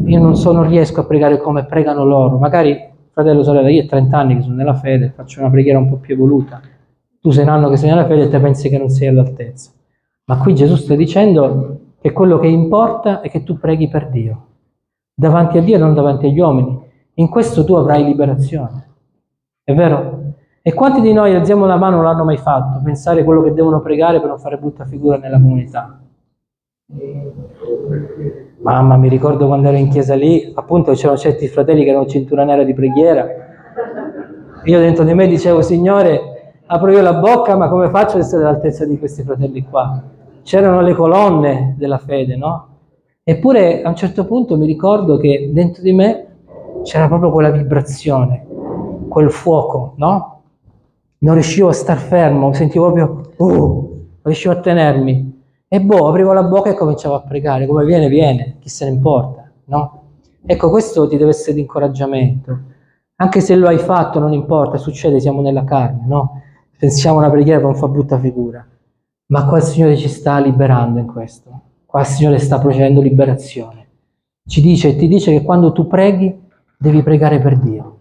io 0.05 0.21
non, 0.21 0.37
so, 0.37 0.53
non 0.53 0.67
riesco 0.67 1.01
a 1.01 1.05
pregare 1.05 1.39
come 1.39 1.65
pregano 1.65 2.05
loro. 2.05 2.39
Magari, 2.39 2.77
fratello, 3.11 3.43
sorella, 3.43 3.69
io 3.69 3.83
ho 3.83 3.87
30 3.87 4.17
anni 4.17 4.37
che 4.37 4.43
sono 4.43 4.55
nella 4.55 4.75
fede, 4.75 5.13
faccio 5.15 5.41
una 5.41 5.51
preghiera 5.51 5.79
un 5.79 5.89
po' 5.89 5.97
più 5.97 6.15
evoluta. 6.15 6.61
Tu 7.21 7.31
sei 7.31 7.45
un 7.45 7.51
anno 7.51 7.69
che 7.69 7.77
sei 7.77 7.91
nella 7.91 8.07
fede 8.07 8.25
e 8.25 8.29
te 8.29 8.39
pensi 8.39 8.69
che 8.69 8.79
non 8.79 8.89
sei 8.89 9.09
all'altezza. 9.09 9.71
Ma 10.25 10.39
qui 10.39 10.55
Gesù 10.55 10.77
sta 10.77 10.95
dicendo 10.95 11.81
che 12.01 12.13
quello 12.13 12.39
che 12.39 12.47
importa 12.47 13.21
è 13.21 13.31
che 13.31 13.45
tu 13.45 13.59
preghi 13.59 13.89
per 13.89 14.09
Dio, 14.09 14.47
davanti 15.15 15.59
a 15.59 15.63
Dio 15.63 15.77
e 15.77 15.79
non 15.79 15.95
davanti 15.95 16.27
agli 16.27 16.39
uomini. 16.39 16.79
In 17.15 17.29
questo 17.29 17.65
tu 17.65 17.75
avrai 17.75 18.05
liberazione. 18.05 18.87
È 19.65 19.75
vero? 19.75 20.18
E 20.69 20.75
quanti 20.75 21.01
di 21.01 21.15
noi 21.15 21.35
alziamo 21.35 21.65
la 21.65 21.79
mano 21.79 21.97
non 21.97 22.05
l'hanno 22.05 22.25
mai 22.25 22.37
fatto? 22.37 22.83
Pensare 22.85 23.25
quello 23.25 23.41
che 23.41 23.55
devono 23.55 23.81
pregare 23.81 24.21
per 24.21 24.29
non 24.29 24.39
fare 24.39 24.59
brutta 24.59 24.85
figura 24.85 25.17
nella 25.17 25.41
comunità. 25.41 25.99
Mamma, 28.61 28.99
mi 28.99 29.09
ricordo 29.09 29.47
quando 29.47 29.69
ero 29.69 29.79
in 29.79 29.89
chiesa 29.89 30.15
lì, 30.15 30.53
appunto 30.55 30.93
c'erano 30.93 31.17
certi 31.17 31.49
fratelli 31.49 31.85
che 31.85 31.89
erano 31.89 32.05
cintura 32.05 32.45
nera 32.45 32.65
di 32.65 32.75
preghiera. 32.75 33.27
Io 34.65 34.79
dentro 34.79 35.05
di 35.05 35.15
me 35.15 35.27
dicevo, 35.27 35.63
Signore, 35.63 36.61
apro 36.67 36.91
io 36.91 37.01
la 37.01 37.15
bocca, 37.15 37.57
ma 37.57 37.71
come 37.71 37.89
faccio 37.89 38.17
ad 38.17 38.25
essere 38.25 38.43
all'altezza 38.43 38.85
di 38.85 38.99
questi 38.99 39.23
fratelli 39.23 39.63
qua? 39.63 40.03
C'erano 40.43 40.83
le 40.83 40.93
colonne 40.93 41.77
della 41.79 41.97
fede, 41.97 42.37
no? 42.37 42.69
Eppure 43.25 43.81
a 43.81 43.89
un 43.89 43.97
certo 43.97 44.27
punto 44.27 44.59
mi 44.59 44.67
ricordo 44.67 45.17
che 45.17 45.49
dentro 45.51 45.83
di 45.83 45.95
me 45.95 46.27
c'era 46.83 47.09
proprio 47.09 47.31
quella 47.31 47.49
vibrazione, 47.49 48.47
quel 49.09 49.31
fuoco, 49.31 49.95
no? 49.97 50.37
Non 51.19 51.35
riuscivo 51.35 51.69
a 51.69 51.73
star 51.73 51.99
fermo, 51.99 52.53
sentivo 52.53 52.93
proprio, 52.93 53.33
uh, 53.37 53.47
non 53.47 54.19
riuscivo 54.23 54.53
a 54.53 54.61
tenermi. 54.61 55.43
E 55.67 55.81
boh, 55.81 56.09
aprivo 56.09 56.33
la 56.33 56.45
bocca 56.45 56.71
e 56.71 56.75
cominciavo 56.75 57.15
a 57.15 57.23
pregare, 57.23 57.67
come 57.67 57.85
viene, 57.85 58.09
viene, 58.09 58.57
chi 58.61 58.69
se 58.69 58.85
ne 58.85 58.93
importa, 58.93 59.51
no? 59.65 60.03
Ecco, 60.47 60.71
questo 60.71 61.07
ti 61.09 61.17
deve 61.17 61.31
essere 61.31 61.55
di 61.55 61.61
incoraggiamento. 61.61 62.59
Anche 63.17 63.41
se 63.41 63.57
lo 63.57 63.69
hai 63.69 63.79
fatto, 63.79 64.19
non 64.19 64.33
importa, 64.33 64.79
succede, 64.79 65.21
siamo 65.21 65.41
nella 65.43 65.65
carne, 65.65 66.05
no? 66.07 66.43
Pensiamo 66.79 67.19
una 67.19 67.29
preghiera 67.29 67.59
per 67.59 67.69
non 67.69 67.77
fa 67.77 67.89
brutta 67.89 68.19
figura. 68.19 68.65
Ma 69.27 69.45
qua 69.47 69.59
il 69.59 69.65
Signore 69.65 69.97
ci 69.97 70.09
sta 70.09 70.39
liberando 70.39 71.01
in 71.01 71.07
questo. 71.07 71.51
Qua 71.85 72.01
il 72.01 72.07
Signore 72.07 72.39
sta 72.39 72.59
procedendo 72.59 73.03
liberazione. 73.03 73.87
Ci 74.47 74.63
dice, 74.63 74.97
ti 74.97 75.09
dice 75.09 75.33
che 75.33 75.43
quando 75.43 75.73
tu 75.73 75.87
preghi, 75.87 76.35
devi 76.79 77.03
pregare 77.03 77.41
per 77.41 77.59
Dio. 77.59 77.99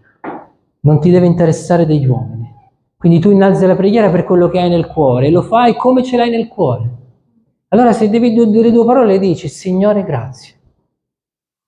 Non 0.80 1.00
ti 1.00 1.10
deve 1.10 1.26
interessare 1.26 1.84
degli 1.84 2.06
uomini. 2.06 2.37
Quindi 2.98 3.20
tu 3.20 3.30
innalzi 3.30 3.64
la 3.64 3.76
preghiera 3.76 4.10
per 4.10 4.24
quello 4.24 4.48
che 4.48 4.58
hai 4.58 4.68
nel 4.68 4.88
cuore 4.88 5.30
lo 5.30 5.42
fai 5.42 5.76
come 5.76 6.02
ce 6.02 6.16
l'hai 6.16 6.30
nel 6.30 6.48
cuore. 6.48 6.96
Allora 7.68 7.92
se 7.92 8.10
devi 8.10 8.32
dire 8.32 8.72
due 8.72 8.84
parole 8.84 9.20
dici 9.20 9.46
Signore 9.46 10.02
grazie. 10.02 10.54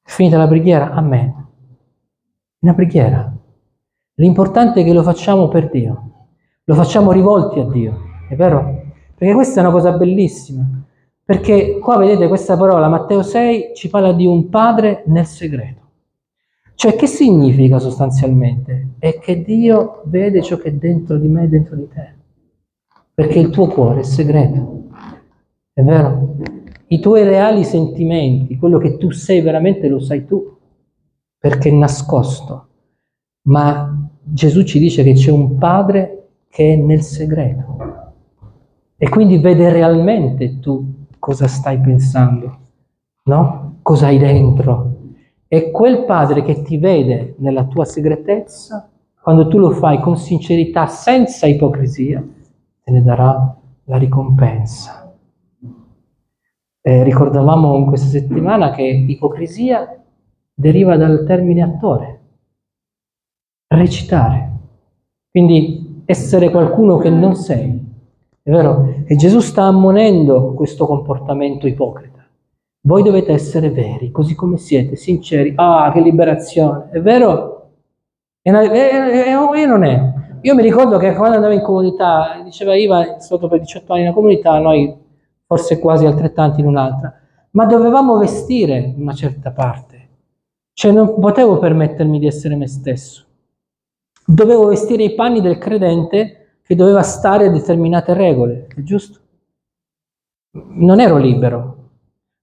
Finita 0.02 0.36
la 0.36 0.48
preghiera, 0.48 0.90
amen. 0.90 1.46
Una 2.62 2.74
preghiera. 2.74 3.32
L'importante 4.14 4.80
è 4.80 4.84
che 4.84 4.92
lo 4.92 5.04
facciamo 5.04 5.46
per 5.46 5.70
Dio. 5.70 6.10
Lo 6.64 6.74
facciamo 6.74 7.12
rivolti 7.12 7.60
a 7.60 7.64
Dio, 7.64 7.98
è 8.28 8.34
vero? 8.34 8.92
Perché 9.14 9.32
questa 9.32 9.60
è 9.60 9.62
una 9.62 9.72
cosa 9.72 9.92
bellissima. 9.92 10.66
Perché 11.24 11.78
qua 11.78 11.96
vedete 11.96 12.26
questa 12.26 12.56
parola, 12.56 12.88
Matteo 12.88 13.22
6, 13.22 13.70
ci 13.76 13.88
parla 13.88 14.12
di 14.12 14.26
un 14.26 14.48
padre 14.48 15.04
nel 15.06 15.26
segreto. 15.26 15.79
Cioè, 16.80 16.96
che 16.96 17.06
significa 17.06 17.78
sostanzialmente? 17.78 18.92
È 18.98 19.18
che 19.18 19.42
Dio 19.42 20.00
vede 20.06 20.40
ciò 20.40 20.56
che 20.56 20.68
è 20.68 20.72
dentro 20.72 21.18
di 21.18 21.28
me 21.28 21.46
dentro 21.46 21.76
di 21.76 21.86
te. 21.86 22.14
Perché 23.12 23.38
il 23.38 23.50
tuo 23.50 23.66
cuore 23.66 24.00
è 24.00 24.02
segreto. 24.02 24.84
È 25.74 25.82
vero? 25.82 26.36
I 26.86 26.98
tuoi 26.98 27.24
reali 27.24 27.64
sentimenti, 27.64 28.56
quello 28.56 28.78
che 28.78 28.96
tu 28.96 29.10
sei 29.10 29.42
veramente 29.42 29.88
lo 29.88 30.00
sai 30.00 30.24
tu, 30.24 30.56
perché 31.36 31.68
è 31.68 31.72
nascosto. 31.72 32.68
Ma 33.42 34.08
Gesù 34.22 34.62
ci 34.62 34.78
dice 34.78 35.02
che 35.02 35.12
c'è 35.12 35.30
un 35.30 35.58
Padre 35.58 36.28
che 36.48 36.72
è 36.72 36.76
nel 36.76 37.02
segreto. 37.02 37.76
E 38.96 39.06
quindi 39.10 39.36
vede 39.36 39.70
realmente 39.70 40.60
tu 40.60 41.04
cosa 41.18 41.46
stai 41.46 41.78
pensando, 41.78 42.58
no? 43.24 43.80
Cosa 43.82 44.06
hai 44.06 44.16
dentro. 44.16 44.99
E 45.52 45.72
quel 45.72 46.04
Padre 46.04 46.44
che 46.44 46.62
ti 46.62 46.78
vede 46.78 47.34
nella 47.38 47.64
tua 47.64 47.84
segretezza, 47.84 48.88
quando 49.20 49.48
tu 49.48 49.58
lo 49.58 49.72
fai 49.72 49.98
con 49.98 50.16
sincerità, 50.16 50.86
senza 50.86 51.48
ipocrisia, 51.48 52.24
te 52.84 52.92
ne 52.92 53.02
darà 53.02 53.56
la 53.86 53.96
ricompensa. 53.96 55.12
Eh, 56.80 57.02
ricordavamo 57.02 57.74
in 57.74 57.86
questa 57.86 58.06
settimana 58.06 58.70
che 58.70 58.84
ipocrisia 58.84 60.00
deriva 60.54 60.96
dal 60.96 61.24
termine 61.26 61.62
attore, 61.62 62.20
recitare, 63.66 64.52
quindi 65.32 66.02
essere 66.04 66.50
qualcuno 66.50 66.98
che 66.98 67.10
non 67.10 67.34
sei. 67.34 67.88
È 68.40 68.50
vero? 68.50 69.02
E 69.04 69.16
Gesù 69.16 69.40
sta 69.40 69.64
ammonendo 69.64 70.54
questo 70.54 70.86
comportamento 70.86 71.66
ipocrita. 71.66 72.09
Voi 72.82 73.02
dovete 73.02 73.32
essere 73.32 73.70
veri, 73.70 74.10
così 74.10 74.34
come 74.34 74.56
siete, 74.56 74.96
sinceri. 74.96 75.52
Ah, 75.56 75.90
che 75.92 76.00
liberazione! 76.00 76.88
È 76.90 77.00
vero? 77.00 77.72
E, 78.40 78.50
non 78.50 79.84
è. 79.84 80.12
Io 80.40 80.54
mi 80.54 80.62
ricordo 80.62 80.96
che 80.96 81.14
quando 81.14 81.36
andavo 81.36 81.52
in 81.52 81.60
comunità, 81.60 82.40
diceva 82.42 82.74
Iva, 82.74 83.16
è 83.16 83.20
stato 83.20 83.48
per 83.48 83.60
18 83.60 83.92
anni 83.92 84.00
in 84.00 84.06
una 84.06 84.16
comunità, 84.16 84.58
noi 84.58 84.96
forse 85.44 85.78
quasi 85.78 86.06
altrettanti 86.06 86.60
in 86.60 86.66
un'altra, 86.66 87.14
ma 87.50 87.66
dovevamo 87.66 88.16
vestire 88.16 88.94
una 88.96 89.12
certa 89.12 89.50
parte. 89.50 90.08
Cioè 90.72 90.92
non 90.92 91.18
potevo 91.18 91.58
permettermi 91.58 92.18
di 92.18 92.26
essere 92.26 92.56
me 92.56 92.66
stesso. 92.66 93.26
Dovevo 94.24 94.68
vestire 94.68 95.02
i 95.02 95.14
panni 95.14 95.42
del 95.42 95.58
credente 95.58 96.60
che 96.62 96.74
doveva 96.74 97.02
stare 97.02 97.48
a 97.48 97.50
determinate 97.50 98.14
regole, 98.14 98.68
è 98.74 98.80
giusto? 98.80 99.18
Non 100.52 101.00
ero 101.00 101.18
libero. 101.18 101.79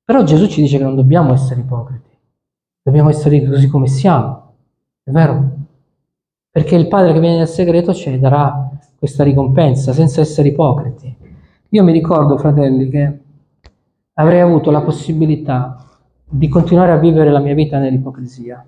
Però 0.07 0.23
Gesù 0.23 0.47
ci 0.47 0.61
dice 0.61 0.77
che 0.77 0.85
non 0.85 0.95
dobbiamo 0.95 1.33
essere 1.33 1.59
ipocriti, 1.59 2.17
dobbiamo 2.81 3.09
essere 3.09 3.45
così 3.45 3.67
come 3.67 3.87
siamo, 3.87 4.53
è 5.03 5.11
vero? 5.11 5.51
Perché 6.49 6.75
il 6.77 6.87
Padre 6.87 7.11
che 7.11 7.19
viene 7.19 7.35
nel 7.35 7.47
segreto 7.49 7.93
ci 7.93 8.17
darà 8.17 8.69
questa 8.97 9.25
ricompensa 9.25 9.91
senza 9.91 10.21
essere 10.21 10.47
ipocriti. 10.47 11.13
Io 11.71 11.83
mi 11.83 11.91
ricordo, 11.91 12.37
fratelli, 12.37 12.87
che 12.87 13.19
avrei 14.13 14.39
avuto 14.39 14.71
la 14.71 14.79
possibilità 14.79 15.85
di 16.23 16.47
continuare 16.47 16.93
a 16.93 16.97
vivere 16.99 17.29
la 17.29 17.39
mia 17.39 17.53
vita 17.53 17.77
nell'ipocrisia. 17.77 18.65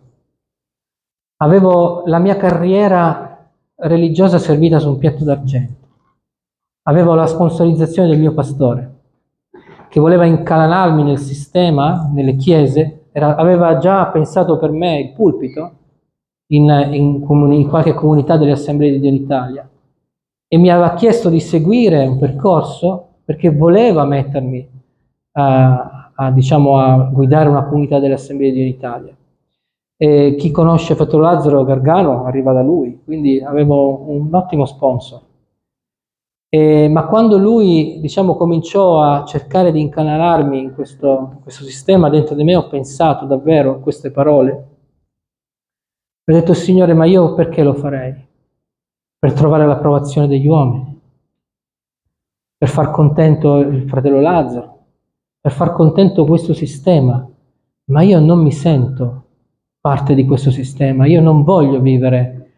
Avevo 1.38 2.04
la 2.06 2.20
mia 2.20 2.36
carriera 2.36 3.50
religiosa 3.76 4.40
servita 4.40 4.78
su 4.80 4.90
un 4.90 4.98
piatto 4.98 5.24
d'argento. 5.24 5.88
Avevo 6.90 7.14
la 7.14 7.28
sponsorizzazione 7.28 8.10
del 8.10 8.20
mio 8.20 8.34
pastore, 8.34 8.99
che 9.90 10.00
voleva 10.00 10.26
incalanarmi 10.26 11.04
nel 11.04 11.18
sistema, 11.18 12.10
nelle 12.14 12.36
chiese, 12.36 13.08
era, 13.12 13.36
aveva 13.36 13.78
già 13.78 14.06
pensato 14.08 14.58
per 14.58 14.72
me 14.72 15.00
il 15.00 15.14
pulpito 15.14 15.72
in, 16.52 16.90
in, 16.92 17.22
comuni, 17.26 17.62
in 17.62 17.68
qualche 17.68 17.94
comunità 17.94 18.38
delle 18.38 18.52
assemblee 18.52 18.92
di 18.92 19.00
Dio 19.00 19.10
in 19.10 19.16
Italia 19.16 19.70
e 20.52 20.58
mi 20.58 20.70
aveva 20.70 20.94
chiesto 20.94 21.30
di 21.30 21.40
seguire 21.40 22.06
un 22.06 22.18
percorso 22.18 23.18
perché 23.24 23.52
voleva 23.52 24.06
mettermi 24.06 24.68
a, 25.34 26.12
a, 26.16 26.32
diciamo, 26.32 26.78
a 26.78 27.10
guidare 27.12 27.50
una 27.50 27.66
comunità 27.66 28.00
dell'Assemblea 28.00 28.50
di 28.50 28.56
Dio 28.56 28.66
in 28.66 28.70
Italia. 28.70 29.16
E 29.96 30.36
chi 30.40 30.50
conosce 30.50 30.96
Fratello 30.96 31.24
Lazzaro 31.24 31.64
Gargano 31.64 32.26
arriva 32.26 32.52
da 32.52 32.64
lui, 32.64 33.00
quindi 33.04 33.40
avevo 33.42 34.10
un 34.10 34.34
ottimo 34.34 34.66
sponsor. 34.66 35.22
E, 36.52 36.88
ma 36.88 37.06
quando 37.06 37.38
lui, 37.38 38.00
diciamo, 38.02 38.36
cominciò 38.36 39.02
a 39.02 39.24
cercare 39.24 39.72
di 39.72 39.82
incanalarmi 39.82 40.60
in 40.60 40.74
questo, 40.74 41.30
in 41.34 41.42
questo 41.42 41.64
sistema 41.64 42.10
dentro 42.10 42.34
di 42.34 42.44
me, 42.44 42.56
ho 42.56 42.68
pensato 42.68 43.26
davvero 43.26 43.74
a 43.74 43.80
queste 43.80 44.10
parole. 44.10 44.52
Ho 46.26 46.34
detto, 46.34 46.54
Signore, 46.54 46.94
ma 46.94 47.06
io 47.06 47.36
perché 47.36 47.62
lo 47.62 47.76
farei? 47.76 48.28
Per 49.20 49.34
trovare 49.34 49.68
l'approvazione 49.68 50.28
degli 50.28 50.48
uomini, 50.48 51.00
per 52.58 52.70
far 52.70 52.90
contento 52.92 53.58
il 53.58 53.88
fratello 53.88 54.20
Lazzaro, 54.20 54.78
per 55.40 55.52
far 55.52 55.74
contento 55.74 56.26
questo 56.26 56.54
sistema, 56.54 57.28
ma 57.86 58.02
io 58.02 58.20
non 58.20 58.40
mi 58.42 58.52
sento 58.52 59.26
parte 59.80 60.14
di 60.14 60.26
questo 60.26 60.52
sistema, 60.52 61.06
io 61.06 61.22
non 61.22 61.44
voglio 61.44 61.80
vivere 61.80 62.52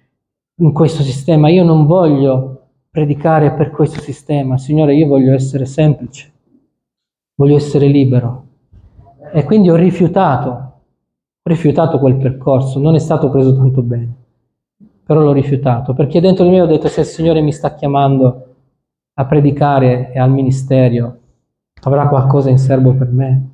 in 0.55 0.73
questo 0.73 1.01
sistema, 1.03 1.49
io 1.49 1.63
non 1.63 1.85
voglio 1.85 2.50
predicare 2.91 3.53
per 3.53 3.71
questo 3.71 4.01
sistema. 4.01 4.57
Signore, 4.57 4.93
io 4.95 5.07
voglio 5.07 5.33
essere 5.33 5.65
semplice, 5.65 6.29
voglio 7.35 7.55
essere 7.55 7.87
libero. 7.87 8.47
E 9.31 9.45
quindi 9.45 9.69
ho 9.69 9.75
rifiutato, 9.75 10.49
ho 10.49 11.49
rifiutato 11.49 11.99
quel 11.99 12.17
percorso, 12.17 12.79
non 12.79 12.95
è 12.95 12.99
stato 12.99 13.29
preso 13.29 13.55
tanto 13.55 13.81
bene, 13.81 14.13
però 15.05 15.21
l'ho 15.21 15.31
rifiutato, 15.31 15.93
perché 15.93 16.19
dentro 16.19 16.43
di 16.43 16.49
me 16.49 16.59
ho 16.59 16.65
detto 16.65 16.89
se 16.89 17.01
il 17.01 17.05
Signore 17.05 17.39
mi 17.39 17.53
sta 17.53 17.75
chiamando 17.75 18.47
a 19.13 19.25
predicare 19.25 20.11
e 20.11 20.19
al 20.19 20.31
ministero, 20.31 21.17
avrà 21.83 22.09
qualcosa 22.09 22.49
in 22.49 22.57
serbo 22.57 22.93
per 22.93 23.09
me. 23.09 23.49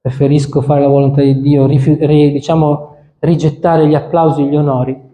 Preferisco 0.00 0.62
fare 0.62 0.80
la 0.80 0.88
volontà 0.88 1.20
di 1.20 1.42
Dio, 1.42 1.66
rifiut- 1.66 2.06
diciamo, 2.06 2.96
rigettare 3.18 3.86
gli 3.86 3.94
applausi 3.94 4.44
gli 4.44 4.56
onori 4.56 5.10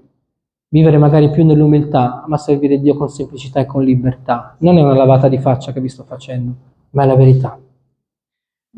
vivere 0.68 0.98
magari 0.98 1.30
più 1.30 1.44
nell'umiltà, 1.44 2.24
ma 2.26 2.36
servire 2.36 2.80
Dio 2.80 2.94
con 2.96 3.08
semplicità 3.08 3.60
e 3.60 3.66
con 3.66 3.82
libertà. 3.82 4.56
Non 4.58 4.78
è 4.78 4.82
una 4.82 4.94
lavata 4.94 5.28
di 5.28 5.38
faccia 5.38 5.72
che 5.72 5.80
vi 5.80 5.88
sto 5.88 6.04
facendo, 6.04 6.52
ma 6.90 7.04
è 7.04 7.06
la 7.06 7.16
verità. 7.16 7.58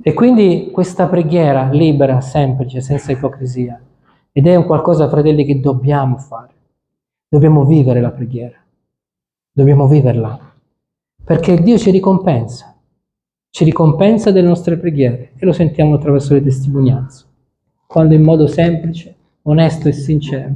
E 0.03 0.15
quindi 0.15 0.71
questa 0.73 1.09
preghiera 1.09 1.71
libera, 1.71 2.21
semplice, 2.21 2.81
senza 2.81 3.13
ipocrisia, 3.13 3.81
ed 4.33 4.47
è 4.47 4.55
un 4.55 4.65
qualcosa, 4.65 5.09
fratelli, 5.09 5.45
che 5.45 5.61
dobbiamo 5.61 6.17
fare. 6.17 6.55
Dobbiamo 7.29 7.65
vivere 7.65 8.01
la 8.01 8.11
preghiera, 8.11 8.57
dobbiamo 9.53 9.87
viverla, 9.87 10.53
perché 11.25 11.63
Dio 11.63 11.79
ci 11.79 11.93
ricompensa, 11.93 12.75
ci 13.51 13.63
ricompensa 13.63 14.33
delle 14.33 14.49
nostre 14.49 14.77
preghiere 14.77 15.33
e 15.37 15.47
lo 15.47 15.53
sentiamo 15.53 15.95
attraverso 15.95 16.35
le 16.35 16.43
testimonianze, 16.43 17.27
quando 17.87 18.15
in 18.15 18.23
modo 18.23 18.49
semplice, 18.49 19.15
onesto 19.43 19.87
e 19.87 19.93
sincero 19.93 20.55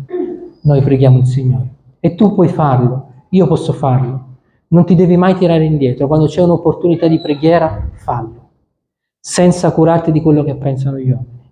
noi 0.65 0.83
preghiamo 0.83 1.19
il 1.19 1.27
Signore. 1.27 1.69
E 2.01 2.15
tu 2.15 2.35
puoi 2.35 2.49
farlo, 2.49 3.09
io 3.31 3.47
posso 3.47 3.73
farlo. 3.73 4.33
Non 4.69 4.85
ti 4.85 4.95
devi 4.95 5.17
mai 5.17 5.35
tirare 5.35 5.65
indietro. 5.65 6.07
Quando 6.07 6.27
c'è 6.27 6.43
un'opportunità 6.43 7.07
di 7.07 7.21
preghiera, 7.21 7.91
fallo, 7.95 8.49
senza 9.19 9.73
curarti 9.73 10.13
di 10.13 10.21
quello 10.21 10.43
che 10.43 10.55
pensano 10.57 10.99
gli 10.99 11.11
uomini. 11.11 11.43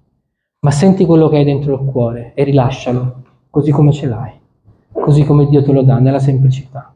Ma 0.60 0.70
senti 0.70 1.04
quello 1.04 1.28
che 1.28 1.36
hai 1.38 1.44
dentro 1.44 1.74
il 1.74 1.90
cuore 1.90 2.32
e 2.34 2.44
rilascialo, 2.44 3.22
così 3.50 3.70
come 3.70 3.92
ce 3.92 4.06
l'hai, 4.06 4.32
così 4.92 5.24
come 5.24 5.46
Dio 5.46 5.62
te 5.62 5.72
lo 5.72 5.82
dà, 5.82 5.98
nella 5.98 6.20
semplicità. 6.20 6.92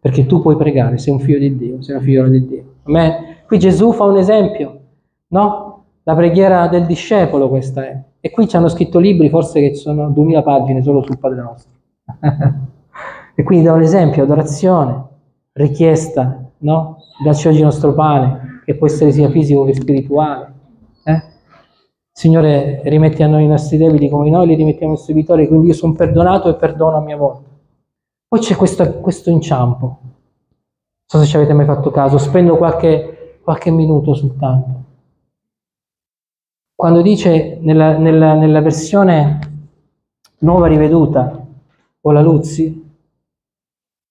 Perché 0.00 0.26
tu 0.26 0.40
puoi 0.40 0.56
pregare, 0.56 0.98
sei 0.98 1.12
un 1.12 1.20
figlio 1.20 1.38
di 1.38 1.56
Dio, 1.56 1.82
sei 1.82 1.96
una 1.96 2.04
figliola 2.04 2.28
di 2.28 2.46
Dio. 2.46 2.64
Amen. 2.84 3.12
Qui 3.46 3.58
Gesù 3.58 3.92
fa 3.92 4.04
un 4.04 4.16
esempio, 4.16 4.80
no? 5.28 5.84
La 6.02 6.14
preghiera 6.14 6.66
del 6.68 6.86
discepolo 6.86 7.48
questa 7.48 7.84
è. 7.84 8.02
E 8.24 8.30
qui 8.30 8.48
ci 8.48 8.56
hanno 8.56 8.68
scritto 8.68 8.98
libri, 8.98 9.28
forse 9.28 9.60
che 9.60 9.74
sono 9.74 10.08
2000 10.08 10.42
pagine 10.42 10.82
solo 10.82 11.02
sul 11.02 11.18
Padre 11.18 11.42
nostro. 11.42 11.70
e 13.36 13.42
quindi 13.42 13.66
da 13.66 13.74
un 13.74 13.82
esempio, 13.82 14.22
adorazione, 14.22 15.08
richiesta, 15.52 16.42
no? 16.60 16.96
Dacci 17.22 17.48
oggi 17.48 17.58
il 17.58 17.64
nostro 17.64 17.92
pane, 17.92 18.62
che 18.64 18.76
può 18.76 18.86
essere 18.86 19.12
sia 19.12 19.28
fisico 19.28 19.64
che 19.64 19.74
spirituale. 19.74 20.54
Eh? 21.04 21.22
Signore, 22.12 22.80
rimetti 22.84 23.22
a 23.22 23.26
noi 23.26 23.44
i 23.44 23.46
nostri 23.46 23.76
debiti 23.76 24.08
come 24.08 24.30
noi 24.30 24.46
li 24.46 24.54
rimettiamo 24.54 24.92
ai 24.92 24.98
suoi 24.98 25.16
vittori, 25.16 25.46
quindi 25.46 25.66
io 25.66 25.74
sono 25.74 25.92
perdonato 25.92 26.48
e 26.48 26.54
perdono 26.54 26.96
a 26.96 27.02
mia 27.02 27.18
volta. 27.18 27.50
Poi 28.26 28.40
c'è 28.40 28.56
questo, 28.56 29.00
questo 29.00 29.28
inciampo. 29.28 29.86
Non 30.00 31.04
so 31.04 31.18
se 31.18 31.26
ci 31.26 31.36
avete 31.36 31.52
mai 31.52 31.66
fatto 31.66 31.90
caso, 31.90 32.16
spendo 32.16 32.56
qualche, 32.56 33.40
qualche 33.42 33.70
minuto 33.70 34.14
soltanto 34.14 34.83
quando 36.74 37.02
dice 37.02 37.58
nella, 37.60 37.96
nella, 37.96 38.34
nella 38.34 38.60
versione 38.60 39.38
nuova 40.38 40.66
riveduta 40.66 41.46
o 42.00 42.12
la 42.12 42.20
Luzzi, 42.20 42.92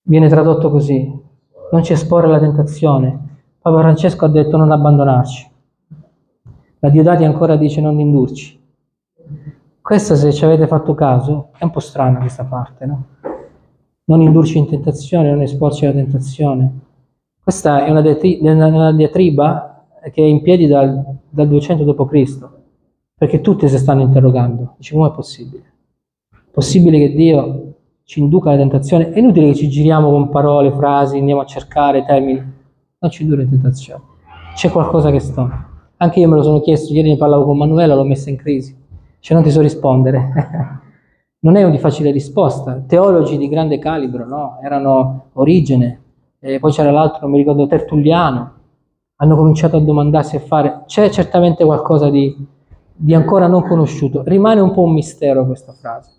viene 0.04 0.28
tradotto 0.28 0.70
così, 0.70 1.22
non 1.72 1.84
ci 1.84 1.94
esporre 1.94 2.28
alla 2.28 2.40
tentazione. 2.40 3.32
Papa 3.60 3.80
Francesco 3.80 4.26
ha 4.26 4.30
detto 4.30 4.58
non 4.58 4.72
abbandonarci. 4.72 5.52
La 6.80 6.90
Diodati 6.90 7.24
ancora 7.24 7.56
dice 7.56 7.82
non 7.82 8.00
indurci. 8.00 8.60
Questa, 9.82 10.16
se 10.16 10.32
ci 10.32 10.46
avete 10.46 10.68
fatto 10.68 10.94
caso, 10.94 11.50
è 11.58 11.64
un 11.64 11.72
po' 11.72 11.80
strana 11.80 12.20
questa 12.20 12.46
parte, 12.46 12.86
no? 12.86 13.06
Non 14.06 14.22
indurci 14.22 14.58
in 14.58 14.68
tentazione, 14.68 15.30
non 15.30 15.42
esporci 15.42 15.86
alla 15.86 15.96
tentazione. 15.96 16.80
Questa 17.42 17.86
è 17.86 17.90
una, 17.90 18.92
diatriba 18.92 19.73
che 20.12 20.22
è 20.22 20.26
in 20.26 20.42
piedi 20.42 20.68
dal, 20.68 21.04
dal 21.30 21.48
200 21.48 21.84
d.C. 21.84 22.50
Perché 23.16 23.42
tutti 23.42 23.68
si 23.70 23.78
stanno 23.78 24.02
interrogando, 24.02 24.76
dice 24.78 24.96
come 24.96 25.08
è 25.08 25.12
possibile? 25.12 25.64
Possibile 26.52 27.00
che 27.00 27.14
Dio 27.14 27.74
ci 28.04 28.20
induca 28.20 28.50
alla 28.50 28.60
tentazione? 28.60 29.12
È 29.12 29.20
inutile 29.20 29.48
che 29.48 29.56
ci 29.56 29.70
giriamo 29.70 30.10
con 30.10 30.30
parole, 30.30 30.72
frasi, 30.72 31.18
andiamo 31.18 31.42
a 31.42 31.46
cercare 31.46 32.04
termini. 32.06 32.40
Non 33.00 33.12
ci 33.12 33.24
induce 33.24 33.42
in 33.44 33.50
tentazione. 33.50 34.04
C'è 34.56 34.70
qualcosa 34.70 35.10
che 35.10 35.20
sta. 35.20 35.70
Anche 35.98 36.20
io 36.20 36.28
me 36.28 36.36
lo 36.36 36.44
sono 36.44 36.60
chiesto, 36.60 36.94
ieri 36.94 37.10
ne 37.10 37.18
parlavo 37.18 37.46
con 37.46 37.58
Manuela, 37.58 37.96
l'ho 37.96 38.04
messa 38.04 38.30
in 38.30 38.36
crisi. 38.36 38.76
Cioè 39.20 39.36
non 39.36 39.46
ti 39.46 39.52
so 39.52 39.62
rispondere. 39.62 40.82
non 41.40 41.56
è 41.56 41.64
una 41.64 41.78
facile 41.78 42.12
risposta. 42.12 42.84
Teologi 42.86 43.38
di 43.38 43.48
grande 43.48 43.80
calibro, 43.80 44.28
no? 44.28 44.60
Erano 44.62 45.30
Origene, 45.34 46.02
e 46.40 46.60
poi 46.60 46.74
c'era 46.74 46.92
l'altro, 46.92 47.20
non 47.22 47.32
mi 47.32 47.38
ricordo, 47.38 47.68
Tertulliano. 47.68 48.52
Hanno 49.18 49.36
cominciato 49.36 49.78
a 49.78 49.82
domandarsi 49.82 50.36
e 50.36 50.40
fare. 50.40 50.84
C'è 50.86 51.10
certamente 51.10 51.64
qualcosa 51.64 52.10
di 52.10 52.36
di 52.96 53.14
ancora 53.14 53.48
non 53.48 53.64
conosciuto. 53.64 54.24
Rimane 54.24 54.62
un 54.62 54.72
po' 54.72 54.84
un 54.84 54.94
mistero 54.94 55.46
questa 55.46 55.74
frase. 55.74 56.12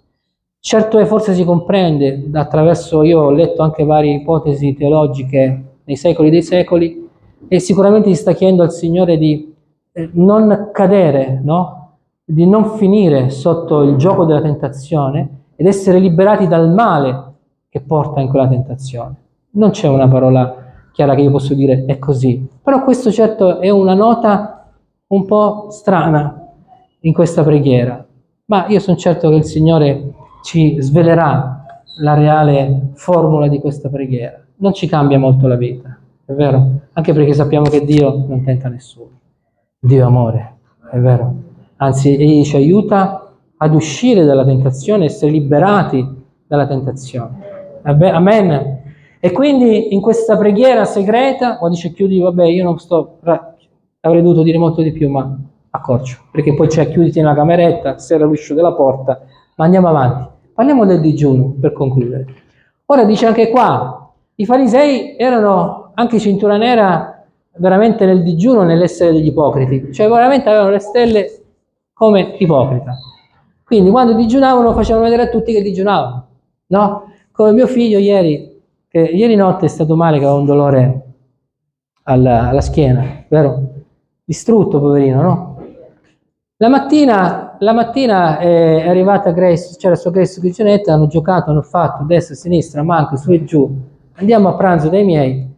Certo 0.59 0.99
è, 0.99 1.05
forse 1.05 1.35
si 1.35 1.45
comprende 1.45 2.29
attraverso, 2.33 3.03
io 3.03 3.21
ho 3.21 3.31
letto 3.31 3.63
anche 3.63 3.85
varie 3.85 4.15
ipotesi 4.15 4.75
teologiche 4.75 5.65
nei 5.85 5.97
secoli 5.97 6.31
dei 6.31 6.43
secoli, 6.43 7.09
e 7.47 7.59
sicuramente 7.59 8.09
si 8.09 8.21
sta 8.21 8.33
chiedendo 8.33 8.63
al 8.63 8.73
Signore 8.73 9.19
di 9.19 9.55
eh, 9.93 10.11
non 10.15 10.71
cadere, 10.73 11.41
no? 11.43 11.81
di 12.25 12.47
non 12.47 12.77
finire 12.77 13.29
sotto 13.29 13.83
il 13.83 13.97
gioco 13.97 14.25
della 14.25 14.41
tentazione 14.41 15.41
ed 15.57 15.67
essere 15.67 15.99
liberati 15.99 16.49
dal 16.49 16.71
male 16.71 17.33
che 17.69 17.81
porta 17.81 18.21
in 18.21 18.29
quella 18.29 18.49
tentazione. 18.49 19.15
Non 19.51 19.71
c'è 19.71 19.89
una 19.89 20.09
parola 20.09 20.64
chiara 20.95 21.17
che 21.17 21.23
io 21.23 21.31
posso 21.33 21.55
dire 21.55 21.85
è 21.87 21.99
così, 21.99 22.47
però 22.63 22.85
questo 22.85 23.11
certo 23.11 23.59
è 23.59 23.69
una 23.69 23.95
nota 23.95 24.71
un 25.09 25.27
po' 25.27 25.67
strana 25.71 26.53
in 27.01 27.13
questa 27.13 27.43
preghiera, 27.43 28.07
ma 28.47 28.67
io 28.69 28.79
sono 28.79 28.97
certo 28.97 29.29
che 29.29 29.35
il 29.35 29.45
Signore 29.45 30.13
ci 30.45 30.77
svelerà 30.81 31.67
la 32.01 32.15
reale 32.15 32.91
formula 32.95 33.49
di 33.49 33.59
questa 33.59 33.89
preghiera. 33.89 34.41
Non 34.57 34.73
ci 34.73 34.87
cambia 34.87 35.19
molto 35.19 35.49
la 35.49 35.57
vita, 35.57 35.99
è 36.25 36.33
vero? 36.33 36.81
Anche 36.93 37.13
perché 37.13 37.35
sappiamo 37.35 37.69
che 37.69 37.85
Dio 37.85 38.25
non 38.29 38.45
tenta 38.45 38.69
nessuno. 38.69 39.11
Dio 39.81 40.01
è 40.01 40.07
amore, 40.07 40.57
è 40.93 40.99
vero? 40.99 41.35
Anzi, 41.77 42.15
Egli 42.15 42.45
ci 42.45 42.55
aiuta 42.55 43.33
ad 43.57 43.75
uscire 43.75 44.25
dalla 44.25 44.45
tentazione, 44.45 45.07
essere 45.07 45.33
liberati 45.33 46.07
dalla 46.47 46.69
tentazione. 46.69 47.81
Amen. 47.83 48.83
E 49.25 49.33
quindi 49.33 49.95
in 49.95 50.03
questa 50.03 50.37
preghiera 50.37 50.85
segreta, 50.85 51.57
quando 51.57 51.77
dice 51.77 51.95
chiudi, 51.95 52.21
vabbè, 52.21 52.45
io 52.45 52.63
non 52.63 52.79
sto, 52.79 53.21
avrei 54.01 54.21
dovuto 54.21 54.43
dire 54.43 54.59
molto 54.59 54.83
di 54.83 54.93
più, 54.93 55.09
ma 55.09 55.35
accorcio, 55.71 56.25
perché 56.31 56.53
poi 56.55 56.69
c'è 56.69 56.91
chiuditi 56.91 57.21
nella 57.21 57.33
cameretta, 57.33 57.97
serra 57.97 58.27
l'uscio 58.27 58.53
della 58.53 58.75
porta, 58.75 59.23
ma 59.57 59.65
andiamo 59.65 59.89
avanti. 59.89 60.29
Parliamo 60.53 60.85
del 60.85 61.01
digiuno 61.01 61.55
per 61.59 61.73
concludere. 61.73 62.27
Ora 62.85 63.05
dice 63.05 63.25
anche 63.25 63.49
qua, 63.49 64.13
i 64.35 64.45
farisei 64.45 65.17
erano 65.17 65.93
anche 65.95 66.19
cintura 66.19 66.59
nera 66.59 67.25
veramente 67.57 68.05
nel 68.05 68.23
digiuno, 68.23 68.63
nell'essere 68.63 69.13
degli 69.13 69.29
ipocriti, 69.29 69.91
cioè 69.91 70.07
veramente 70.07 70.51
avevano 70.51 70.69
le 70.69 70.81
stelle 70.81 71.31
come 71.95 72.35
ipocrita. 72.41 72.95
Quindi 73.65 73.89
quando 73.89 74.13
digiunavano 74.13 74.75
facevano 74.75 75.05
vedere 75.05 75.23
a 75.23 75.29
tutti 75.29 75.51
che 75.51 75.63
digiunavano, 75.63 76.27
no? 76.67 77.05
Come 77.33 77.53
mio 77.53 77.67
figlio 77.67 77.99
ieri, 77.99 78.53
che 78.95 79.01
ieri 79.01 79.35
notte 79.35 79.67
è 79.67 79.69
stato 79.69 79.97
male, 79.97 80.19
che 80.19 80.25
aveva 80.25 80.39
un 80.39 80.45
dolore 80.47 81.03
alla, 82.05 82.51
alla 82.51 82.61
schiena, 82.61 83.25
vero? 83.27 83.73
Distrutto, 84.23 84.79
poverino, 84.79 85.21
no? 85.21 85.65
La 86.59 86.69
mattina 86.69 87.45
la 87.59 87.73
mattina 87.73 88.39
è 88.39 88.87
arrivata 88.87 89.33
Grace, 89.33 89.75
c'era 89.79 89.97
sua 89.97 90.13
Grace 90.13 90.39
Cucinetta, 90.39 90.93
hanno 90.93 91.09
giocato, 91.09 91.51
hanno 91.51 91.63
fatto 91.63 92.05
destra, 92.05 92.37
sinistra, 92.37 92.85
manco, 92.85 93.17
su 93.17 93.33
e 93.33 93.43
giù. 93.43 93.69
Andiamo 94.15 94.51
a 94.51 94.55
pranzo 94.55 94.89
dai 94.89 95.05
miei. 95.05 95.53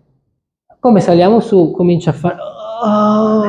Come 0.79 1.01
saliamo 1.01 1.41
su, 1.41 1.73
comincia 1.73 2.11
a 2.11 2.13
fare... 2.15 2.37
Oh, 2.85 3.45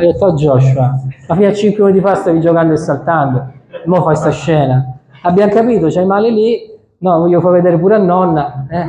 io 0.00 0.08
ho 0.08 0.12
detto 0.12 0.32
Joshua, 0.34 1.02
ma 1.28 1.34
fino 1.34 1.48
a 1.48 1.52
5 1.52 1.84
minuti 1.84 2.00
fa 2.00 2.14
stavi 2.14 2.40
giocando 2.40 2.72
e 2.74 2.76
saltando, 2.76 3.52
mo 3.86 4.02
fai 4.02 4.16
sta 4.16 4.30
scena. 4.30 4.98
Abbiamo 5.22 5.52
capito, 5.52 5.88
c'hai 5.88 6.06
male 6.06 6.30
lì, 6.30 6.69
no, 7.00 7.18
voglio 7.18 7.40
far 7.40 7.52
vedere 7.52 7.78
pure 7.78 7.96
a 7.96 7.98
nonna. 7.98 8.66
Eh. 8.70 8.88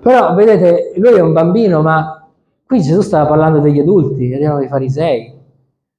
Però 0.00 0.34
vedete, 0.34 0.94
lui 0.96 1.14
è 1.14 1.20
un 1.20 1.32
bambino, 1.32 1.80
ma 1.80 2.28
qui 2.66 2.80
Gesù 2.80 3.00
stava 3.02 3.28
parlando 3.28 3.60
degli 3.60 3.78
adulti, 3.78 4.32
erano 4.32 4.58
dei 4.58 4.68
farisei. 4.68 5.40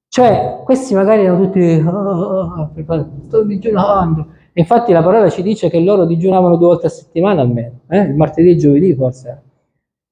Cioè, 0.09 0.61
questi 0.63 0.93
magari 0.93 1.23
erano 1.23 1.43
tutti, 1.43 1.83
oh, 1.85 1.91
oh, 1.91 2.69
oh, 2.87 3.09
sto 3.25 3.43
digiunando. 3.43 4.27
Infatti 4.53 4.91
la 4.91 5.01
parola 5.01 5.29
ci 5.29 5.41
dice 5.41 5.69
che 5.69 5.79
loro 5.79 6.05
digiunavano 6.05 6.57
due 6.57 6.67
volte 6.67 6.87
a 6.87 6.89
settimana 6.89 7.41
almeno, 7.41 7.79
eh? 7.87 8.01
il 8.01 8.15
martedì 8.15 8.49
e 8.49 8.51
il 8.51 8.59
giovedì 8.59 8.93
forse. 8.93 9.41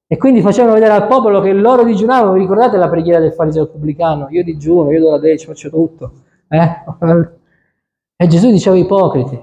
E 0.06 0.16
quindi 0.16 0.40
facevano 0.40 0.74
vedere 0.74 0.92
al 0.92 1.06
popolo 1.06 1.40
che 1.40 1.52
loro 1.52 1.84
digiunavano, 1.84 2.32
vi 2.32 2.40
ricordate 2.40 2.76
la 2.76 2.88
preghiera 2.88 3.20
del 3.20 3.32
fariseo 3.32 3.68
pubblicano? 3.68 4.26
Io 4.30 4.42
digiuno, 4.42 4.90
io 4.90 5.00
do 5.00 5.10
la 5.10 5.18
decima, 5.18 5.52
faccio 5.52 5.70
tutto. 5.70 6.12
Eh? 6.48 7.30
E 8.22 8.28
Gesù 8.28 8.52
diceva 8.52 8.76
ipocriti. 8.76 9.36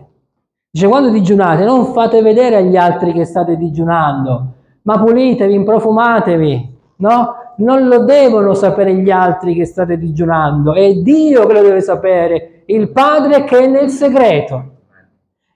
Dice 0.79 0.91
quando 0.91 1.09
digiunate 1.09 1.65
non 1.65 1.87
fate 1.87 2.21
vedere 2.21 2.55
agli 2.55 2.77
altri 2.77 3.11
che 3.11 3.25
state 3.25 3.57
digiunando, 3.57 4.45
ma 4.83 4.97
pulitevi, 4.97 5.53
improfumatevi, 5.53 6.77
no? 6.99 7.33
Non 7.57 7.89
lo 7.89 8.05
devono 8.05 8.53
sapere 8.53 8.93
gli 8.93 9.11
altri 9.11 9.55
che 9.55 9.65
state 9.65 9.97
digiunando, 9.97 10.73
è 10.73 10.93
Dio 10.93 11.45
che 11.47 11.53
lo 11.53 11.61
deve 11.63 11.81
sapere, 11.81 12.63
il 12.67 12.91
Padre 12.91 13.43
che 13.43 13.57
è 13.59 13.67
nel 13.67 13.89
segreto. 13.89 14.63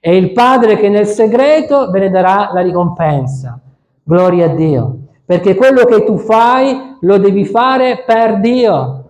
E 0.01 0.17
il 0.17 0.33
Padre 0.33 0.75
che 0.75 0.89
nel 0.89 1.05
segreto 1.05 1.89
ve 1.89 1.99
ne 1.99 2.09
darà 2.09 2.49
la 2.51 2.59
ricompensa. 2.59 3.57
Gloria 4.03 4.47
a 4.47 4.53
Dio. 4.53 4.97
Perché 5.25 5.55
quello 5.55 5.85
che 5.85 6.03
tu 6.03 6.17
fai 6.17 6.97
lo 6.99 7.17
devi 7.17 7.45
fare 7.45 8.03
per 8.05 8.41
Dio. 8.41 9.05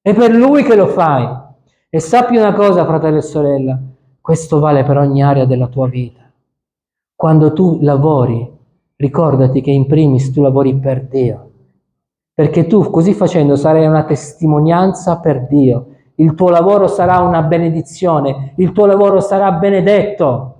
È 0.00 0.14
per 0.14 0.30
Lui 0.30 0.62
che 0.62 0.76
lo 0.76 0.86
fai. 0.86 1.26
E 1.90 1.98
sappi 1.98 2.36
una 2.36 2.52
cosa, 2.52 2.86
fratello 2.86 3.16
e 3.16 3.22
sorella, 3.22 3.80
questo 4.24 4.58
vale 4.58 4.84
per 4.84 4.96
ogni 4.96 5.22
area 5.22 5.44
della 5.44 5.66
tua 5.66 5.86
vita. 5.86 6.22
Quando 7.14 7.52
tu 7.52 7.80
lavori, 7.82 8.50
ricordati 8.96 9.60
che 9.60 9.70
in 9.70 9.84
primis 9.84 10.32
tu 10.32 10.40
lavori 10.40 10.74
per 10.74 11.04
Dio. 11.04 11.50
Perché 12.32 12.66
tu 12.66 12.88
così 12.88 13.12
facendo 13.12 13.54
sarai 13.54 13.86
una 13.86 14.04
testimonianza 14.04 15.18
per 15.18 15.46
Dio 15.46 15.88
il 16.16 16.34
tuo 16.34 16.48
lavoro 16.48 16.86
sarà 16.86 17.18
una 17.18 17.42
benedizione, 17.42 18.52
il 18.56 18.70
tuo 18.70 18.86
lavoro 18.86 19.18
sarà 19.18 19.50
benedetto, 19.52 20.54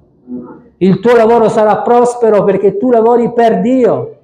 il 0.78 0.98
tuo 0.98 1.14
lavoro 1.14 1.48
sarà 1.48 1.78
prospero 1.78 2.42
perché 2.42 2.76
tu 2.76 2.90
lavori 2.90 3.32
per 3.32 3.60
Dio. 3.60 4.16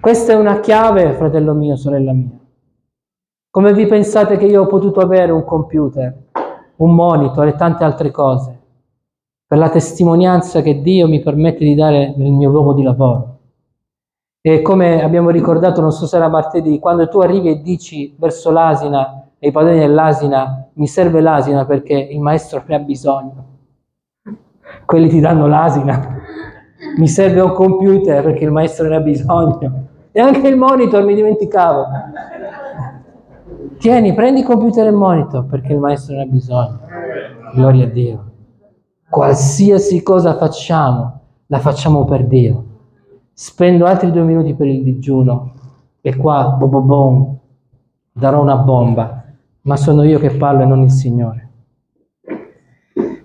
Questa 0.00 0.32
è 0.32 0.36
una 0.36 0.60
chiave, 0.60 1.12
fratello 1.12 1.52
mio, 1.52 1.76
sorella 1.76 2.12
mia. 2.12 2.38
Come 3.50 3.74
vi 3.74 3.86
pensate 3.86 4.36
che 4.38 4.46
io 4.46 4.62
ho 4.62 4.66
potuto 4.66 5.00
avere 5.00 5.30
un 5.30 5.44
computer, 5.44 6.14
un 6.76 6.94
monitor 6.94 7.46
e 7.46 7.54
tante 7.54 7.84
altre 7.84 8.10
cose? 8.10 8.60
Per 9.46 9.58
la 9.58 9.68
testimonianza 9.68 10.62
che 10.62 10.80
Dio 10.80 11.06
mi 11.06 11.20
permette 11.20 11.64
di 11.64 11.74
dare 11.74 12.14
nel 12.16 12.32
mio 12.32 12.50
luogo 12.50 12.72
di 12.72 12.82
lavoro. 12.82 13.38
E 14.40 14.60
come 14.62 15.02
abbiamo 15.02 15.30
ricordato, 15.30 15.80
non 15.80 15.92
so 15.92 16.06
se 16.06 16.16
era 16.16 16.28
martedì, 16.28 16.78
quando 16.78 17.08
tu 17.08 17.20
arrivi 17.20 17.48
e 17.48 17.62
dici 17.62 18.14
verso 18.18 18.50
l'asina, 18.50 19.28
e 19.38 19.48
i 19.48 19.52
padroni 19.52 19.78
dell'asina, 19.78 20.68
mi 20.74 20.86
serve 20.86 21.20
l'asina 21.20 21.64
perché 21.64 21.94
il 21.94 22.20
maestro 22.20 22.62
ne 22.66 22.74
ha 22.74 22.78
bisogno. 22.78 23.44
Quelli 24.84 25.08
ti 25.08 25.20
danno 25.20 25.46
l'asina. 25.46 26.18
Mi 26.96 27.08
serve 27.08 27.40
un 27.40 27.52
computer 27.52 28.22
perché 28.22 28.44
il 28.44 28.50
maestro 28.50 28.88
ne 28.88 28.96
ha 28.96 29.00
bisogno. 29.00 29.86
E 30.12 30.20
anche 30.20 30.48
il 30.48 30.56
monitor, 30.56 31.02
mi 31.04 31.14
dimenticavo. 31.14 31.86
Tieni, 33.78 34.14
prendi 34.14 34.40
il 34.40 34.46
computer 34.46 34.86
e 34.86 34.90
il 34.90 34.94
monitor 34.94 35.46
perché 35.46 35.72
il 35.72 35.78
maestro 35.78 36.16
ne 36.16 36.22
ha 36.22 36.26
bisogno. 36.26 36.80
Gloria 37.54 37.84
a 37.84 37.88
Dio. 37.88 38.30
Qualsiasi 39.08 40.02
cosa 40.02 40.36
facciamo, 40.36 41.20
la 41.46 41.58
facciamo 41.58 42.04
per 42.04 42.26
Dio. 42.26 42.64
Spendo 43.32 43.84
altri 43.86 44.10
due 44.10 44.22
minuti 44.22 44.54
per 44.54 44.66
il 44.66 44.82
digiuno 44.82 45.52
e 46.00 46.16
qua, 46.16 46.56
bo 46.58 46.68
bo 46.68 46.80
bom, 46.80 47.36
darò 48.12 48.40
una 48.40 48.56
bomba 48.56 49.24
ma 49.64 49.76
sono 49.76 50.02
io 50.02 50.18
che 50.18 50.30
parlo 50.30 50.62
e 50.62 50.66
non 50.66 50.82
il 50.82 50.90
Signore. 50.90 51.50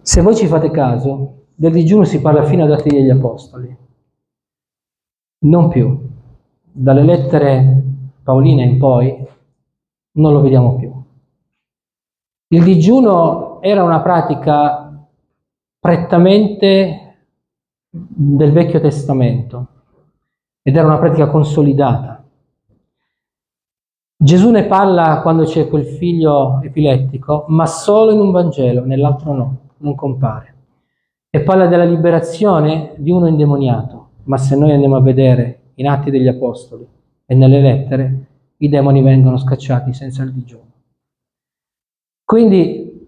Se 0.01 0.21
voi 0.21 0.35
ci 0.35 0.47
fate 0.47 0.71
caso, 0.71 1.35
del 1.55 1.71
digiuno 1.71 2.03
si 2.03 2.21
parla 2.21 2.43
fino 2.43 2.63
ad 2.63 2.71
Atti 2.71 2.89
degli 2.89 3.09
Apostoli, 3.09 3.75
non 5.39 5.67
più. 5.69 6.07
Dalle 6.71 7.03
lettere 7.03 7.83
Paoline 8.23 8.63
in 8.63 8.77
poi 8.77 9.27
non 10.19 10.33
lo 10.33 10.41
vediamo 10.41 10.75
più. 10.75 10.93
Il 12.51 12.63
digiuno 12.63 13.61
era 13.61 13.83
una 13.83 14.01
pratica 14.01 15.07
prettamente 15.79 17.17
del 17.89 18.51
Vecchio 18.51 18.79
Testamento 18.79 19.67
ed 20.61 20.75
era 20.75 20.87
una 20.87 20.99
pratica 20.99 21.27
consolidata. 21.27 22.23
Gesù 24.21 24.49
ne 24.51 24.65
parla 24.65 25.21
quando 25.21 25.45
c'è 25.45 25.69
quel 25.69 25.85
figlio 25.85 26.59
epilettico, 26.61 27.45
ma 27.47 27.65
solo 27.65 28.11
in 28.11 28.19
un 28.19 28.31
Vangelo, 28.31 28.83
nell'altro 28.83 29.33
no, 29.33 29.57
non 29.77 29.95
compare. 29.95 30.55
E 31.29 31.41
parla 31.41 31.67
della 31.67 31.85
liberazione 31.85 32.95
di 32.97 33.11
uno 33.11 33.27
indemoniato, 33.27 34.09
ma 34.23 34.37
se 34.37 34.57
noi 34.57 34.73
andiamo 34.73 34.97
a 34.97 35.01
vedere 35.01 35.71
in 35.75 35.87
Atti 35.87 36.11
degli 36.11 36.27
Apostoli 36.27 36.85
e 37.25 37.35
nelle 37.35 37.61
lettere, 37.61 38.28
i 38.61 38.69
demoni 38.69 39.01
vengono 39.01 39.37
scacciati 39.37 39.93
senza 39.93 40.23
il 40.23 40.31
digiuno. 40.31 40.71
Quindi, 42.23 43.07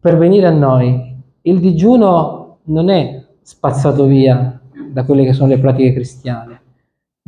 per 0.00 0.16
venire 0.16 0.46
a 0.46 0.52
noi, 0.52 1.16
il 1.42 1.60
digiuno 1.60 2.58
non 2.64 2.90
è 2.90 3.26
spazzato 3.40 4.04
via 4.04 4.60
da 4.90 5.04
quelle 5.04 5.24
che 5.24 5.32
sono 5.32 5.48
le 5.48 5.58
pratiche 5.58 5.92
cristiane, 5.92 6.60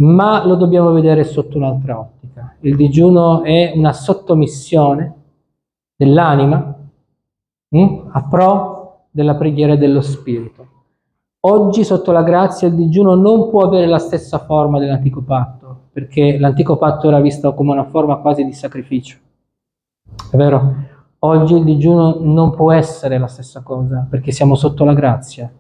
ma 0.00 0.44
lo 0.44 0.56
dobbiamo 0.56 0.92
vedere 0.92 1.24
sotto 1.24 1.56
un'altra 1.56 1.98
ottica. 1.98 2.56
Il 2.60 2.76
digiuno 2.76 3.42
è 3.42 3.72
una 3.74 3.92
sottomissione 3.92 5.14
dell'anima 5.96 6.76
hm, 7.68 8.08
a 8.12 8.28
pro 8.28 9.06
della 9.10 9.36
preghiera 9.36 9.76
dello 9.76 10.00
spirito. 10.00 10.68
Oggi 11.44 11.84
sotto 11.84 12.12
la 12.12 12.22
grazia 12.22 12.68
il 12.68 12.74
digiuno 12.74 13.14
non 13.14 13.50
può 13.50 13.64
avere 13.64 13.86
la 13.86 13.98
stessa 13.98 14.38
forma 14.38 14.78
dell'antico 14.78 15.22
patto, 15.22 15.61
perché 15.92 16.38
l'antico 16.38 16.76
patto 16.76 17.08
era 17.08 17.20
visto 17.20 17.52
come 17.54 17.72
una 17.72 17.84
forma 17.84 18.16
quasi 18.16 18.44
di 18.44 18.52
sacrificio. 18.52 19.18
È 20.30 20.36
vero? 20.36 20.74
Oggi 21.20 21.54
il 21.54 21.64
digiuno 21.64 22.18
non 22.20 22.54
può 22.54 22.72
essere 22.72 23.18
la 23.18 23.26
stessa 23.26 23.60
cosa, 23.60 24.06
perché 24.08 24.32
siamo 24.32 24.54
sotto 24.54 24.84
la 24.84 24.94
grazia 24.94 25.52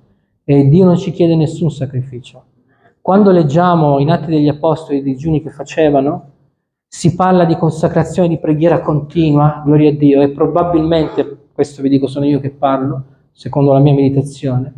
e 0.44 0.68
Dio 0.68 0.84
non 0.84 0.96
ci 0.96 1.12
chiede 1.12 1.36
nessun 1.36 1.70
sacrificio. 1.70 2.44
Quando 3.00 3.30
leggiamo 3.30 3.98
in 3.98 4.10
Atti 4.10 4.30
degli 4.30 4.48
Apostoli 4.48 4.98
i 4.98 5.02
digiuni 5.02 5.42
che 5.42 5.50
facevano, 5.50 6.30
si 6.86 7.14
parla 7.14 7.44
di 7.44 7.56
consacrazione 7.56 8.28
di 8.28 8.38
preghiera 8.38 8.80
continua, 8.80 9.62
gloria 9.64 9.90
a 9.90 9.94
Dio, 9.94 10.20
e 10.22 10.30
probabilmente, 10.30 11.48
questo 11.52 11.82
vi 11.82 11.88
dico 11.88 12.06
sono 12.06 12.26
io 12.26 12.40
che 12.40 12.50
parlo, 12.50 13.04
secondo 13.32 13.72
la 13.72 13.78
mia 13.78 13.94
meditazione, 13.94 14.72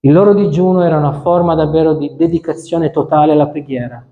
il 0.00 0.12
loro 0.12 0.34
digiuno 0.34 0.82
era 0.82 0.98
una 0.98 1.20
forma 1.20 1.54
davvero 1.54 1.94
di 1.94 2.14
dedicazione 2.16 2.90
totale 2.90 3.32
alla 3.32 3.48
preghiera, 3.48 4.04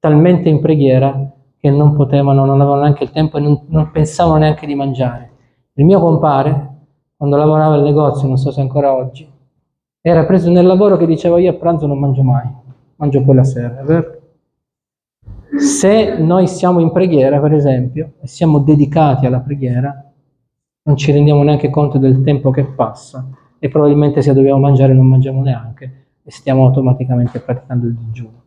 talmente 0.00 0.48
in 0.48 0.60
preghiera 0.60 1.30
che 1.56 1.70
non 1.70 1.94
potevano, 1.94 2.44
non 2.44 2.60
avevano 2.60 2.80
neanche 2.82 3.04
il 3.04 3.10
tempo 3.10 3.38
e 3.38 3.40
non, 3.40 3.64
non 3.68 3.90
pensavano 3.92 4.38
neanche 4.38 4.66
di 4.66 4.74
mangiare. 4.74 5.30
Il 5.74 5.84
mio 5.84 6.00
compare, 6.00 6.68
quando 7.16 7.36
lavorava 7.36 7.74
al 7.74 7.82
negozio, 7.82 8.26
non 8.26 8.36
so 8.36 8.50
se 8.50 8.60
ancora 8.60 8.92
oggi, 8.92 9.30
era 10.00 10.24
preso 10.24 10.50
nel 10.50 10.66
lavoro 10.66 10.96
che 10.96 11.06
diceva 11.06 11.38
io 11.38 11.50
a 11.50 11.54
pranzo 11.54 11.86
non 11.86 11.98
mangio 11.98 12.22
mai 12.22 12.58
mangio 13.00 13.22
poi 13.22 13.34
la 13.34 13.44
sera? 13.44 13.82
Se 15.58 16.18
noi 16.18 16.46
siamo 16.46 16.80
in 16.80 16.92
preghiera, 16.92 17.40
per 17.40 17.54
esempio, 17.54 18.12
e 18.20 18.26
siamo 18.26 18.60
dedicati 18.60 19.26
alla 19.26 19.40
preghiera, 19.40 20.12
non 20.82 20.96
ci 20.96 21.10
rendiamo 21.10 21.42
neanche 21.42 21.70
conto 21.70 21.98
del 21.98 22.22
tempo 22.22 22.50
che 22.50 22.64
passa 22.64 23.26
e 23.58 23.68
probabilmente 23.68 24.22
se 24.22 24.32
dobbiamo 24.32 24.60
mangiare 24.60 24.94
non 24.94 25.06
mangiamo 25.06 25.42
neanche 25.42 26.06
e 26.22 26.30
stiamo 26.30 26.66
automaticamente 26.66 27.40
praticando 27.40 27.86
il 27.86 27.94
digiuno. 27.94 28.39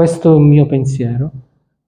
Questo 0.00 0.32
è 0.32 0.34
un 0.34 0.48
mio 0.48 0.64
pensiero, 0.64 1.30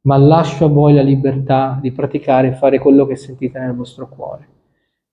ma 0.02 0.18
lascio 0.18 0.66
a 0.66 0.68
voi 0.68 0.92
la 0.92 1.00
libertà 1.00 1.78
di 1.80 1.92
praticare 1.92 2.48
e 2.48 2.52
fare 2.52 2.78
quello 2.78 3.06
che 3.06 3.16
sentite 3.16 3.58
nel 3.58 3.74
vostro 3.74 4.06
cuore. 4.06 4.48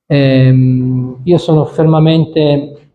Ehm, 0.06 1.22
io 1.24 1.38
sono 1.38 1.64
fermamente 1.64 2.90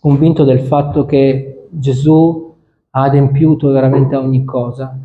convinto 0.00 0.42
del 0.42 0.58
fatto 0.58 1.04
che 1.04 1.68
Gesù 1.70 2.56
ha 2.90 3.02
adempiuto 3.02 3.70
veramente 3.70 4.16
a 4.16 4.18
ogni 4.18 4.44
cosa 4.44 4.98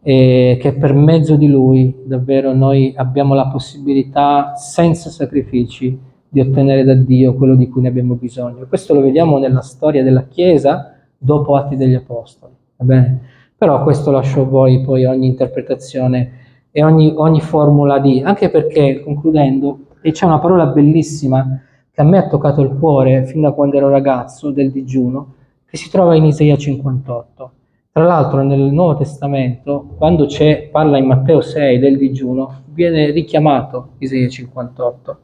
e 0.00 0.56
che 0.60 0.72
per 0.74 0.94
mezzo 0.94 1.34
di 1.34 1.48
lui 1.48 1.92
davvero 2.04 2.54
noi 2.54 2.94
abbiamo 2.96 3.34
la 3.34 3.48
possibilità 3.48 4.54
senza 4.54 5.10
sacrifici 5.10 5.98
di 6.28 6.38
ottenere 6.38 6.84
da 6.84 6.94
Dio 6.94 7.34
quello 7.34 7.56
di 7.56 7.68
cui 7.68 7.82
ne 7.82 7.88
abbiamo 7.88 8.14
bisogno. 8.14 8.66
Questo 8.68 8.94
lo 8.94 9.00
vediamo 9.00 9.38
nella 9.38 9.62
storia 9.62 10.04
della 10.04 10.26
Chiesa 10.28 10.94
dopo 11.18 11.56
Atti 11.56 11.74
degli 11.74 11.94
Apostoli. 11.94 12.54
Va 12.76 12.84
bene? 12.84 13.29
Però 13.60 13.82
questo 13.82 14.10
lascio 14.10 14.40
a 14.40 14.44
voi 14.44 14.80
poi 14.80 15.04
ogni 15.04 15.26
interpretazione 15.26 16.30
e 16.70 16.82
ogni, 16.82 17.12
ogni 17.14 17.42
formula 17.42 17.98
di, 17.98 18.22
anche 18.24 18.48
perché 18.48 19.02
concludendo, 19.02 19.80
c'è 20.00 20.24
una 20.24 20.38
parola 20.38 20.64
bellissima 20.64 21.60
che 21.90 22.00
a 22.00 22.04
me 22.04 22.16
ha 22.16 22.26
toccato 22.26 22.62
il 22.62 22.74
cuore 22.78 23.26
fin 23.26 23.42
da 23.42 23.52
quando 23.52 23.76
ero 23.76 23.90
ragazzo 23.90 24.50
del 24.50 24.70
digiuno, 24.70 25.34
che 25.66 25.76
si 25.76 25.90
trova 25.90 26.14
in 26.14 26.24
Isaia 26.24 26.56
58. 26.56 27.52
Tra 27.92 28.02
l'altro 28.02 28.42
nel 28.42 28.60
Nuovo 28.60 28.96
Testamento, 28.96 29.88
quando 29.98 30.26
parla 30.72 30.96
in 30.96 31.04
Matteo 31.04 31.42
6 31.42 31.78
del 31.78 31.98
digiuno, 31.98 32.62
viene 32.64 33.10
richiamato 33.10 33.90
Isaia 33.98 34.26
58. 34.26 35.18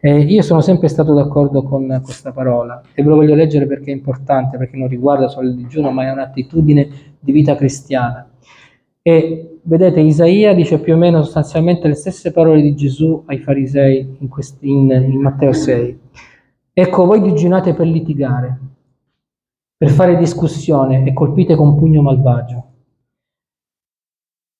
Eh, 0.00 0.20
io 0.20 0.42
sono 0.42 0.60
sempre 0.60 0.88
stato 0.88 1.14
d'accordo 1.14 1.62
con 1.62 2.00
questa 2.02 2.32
parola 2.32 2.82
e 2.94 3.02
ve 3.02 3.08
lo 3.08 3.16
voglio 3.16 3.34
leggere 3.34 3.66
perché 3.66 3.90
è 3.90 3.94
importante, 3.94 4.56
perché 4.56 4.76
non 4.76 4.88
riguarda 4.88 5.28
solo 5.28 5.48
il 5.48 5.56
digiuno, 5.56 5.90
ma 5.90 6.04
è 6.04 6.10
un'attitudine 6.12 6.88
di 7.18 7.32
vita 7.32 7.56
cristiana. 7.56 8.28
E 9.02 9.58
vedete, 9.62 10.00
Isaia 10.00 10.52
dice 10.54 10.80
più 10.80 10.94
o 10.94 10.96
meno 10.96 11.22
sostanzialmente 11.22 11.86
le 11.88 11.94
stesse 11.94 12.32
parole 12.32 12.60
di 12.60 12.74
Gesù 12.74 13.22
ai 13.26 13.38
farisei 13.38 14.16
in, 14.18 14.28
questi, 14.28 14.68
in, 14.68 14.90
in 14.90 15.20
Matteo 15.20 15.52
6. 15.52 16.00
Ecco, 16.72 17.06
voi 17.06 17.22
digiunate 17.22 17.72
per 17.72 17.86
litigare, 17.86 18.58
per 19.76 19.90
fare 19.90 20.16
discussione 20.16 21.06
e 21.06 21.12
colpite 21.12 21.54
con 21.54 21.76
pugno 21.76 22.02
malvagio. 22.02 22.64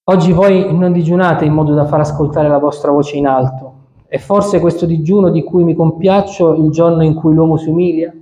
Oggi 0.08 0.30
voi 0.30 0.72
non 0.72 0.92
digiunate 0.92 1.44
in 1.44 1.52
modo 1.52 1.74
da 1.74 1.84
far 1.84 1.98
ascoltare 1.98 2.46
la 2.46 2.58
vostra 2.58 2.92
voce 2.92 3.16
in 3.16 3.26
alto, 3.26 3.75
è 4.08 4.18
forse 4.18 4.60
questo 4.60 4.86
digiuno 4.86 5.30
di 5.30 5.42
cui 5.42 5.64
mi 5.64 5.74
compiaccio 5.74 6.54
il 6.54 6.70
giorno 6.70 7.02
in 7.02 7.14
cui 7.14 7.34
l'uomo 7.34 7.56
si 7.56 7.68
umilia? 7.68 8.14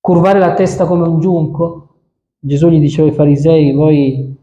Curvare 0.00 0.38
la 0.38 0.54
testa 0.54 0.86
come 0.86 1.06
un 1.06 1.20
giunco? 1.20 1.88
Gesù 2.38 2.68
gli 2.68 2.80
diceva 2.80 3.08
ai 3.08 3.14
farisei, 3.14 3.72
voi 3.72 4.36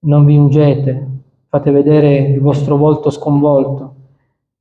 non 0.00 0.24
vi 0.24 0.36
ungete, 0.36 1.08
fate 1.48 1.70
vedere 1.70 2.16
il 2.18 2.40
vostro 2.40 2.76
volto 2.76 3.10
sconvolto, 3.10 3.94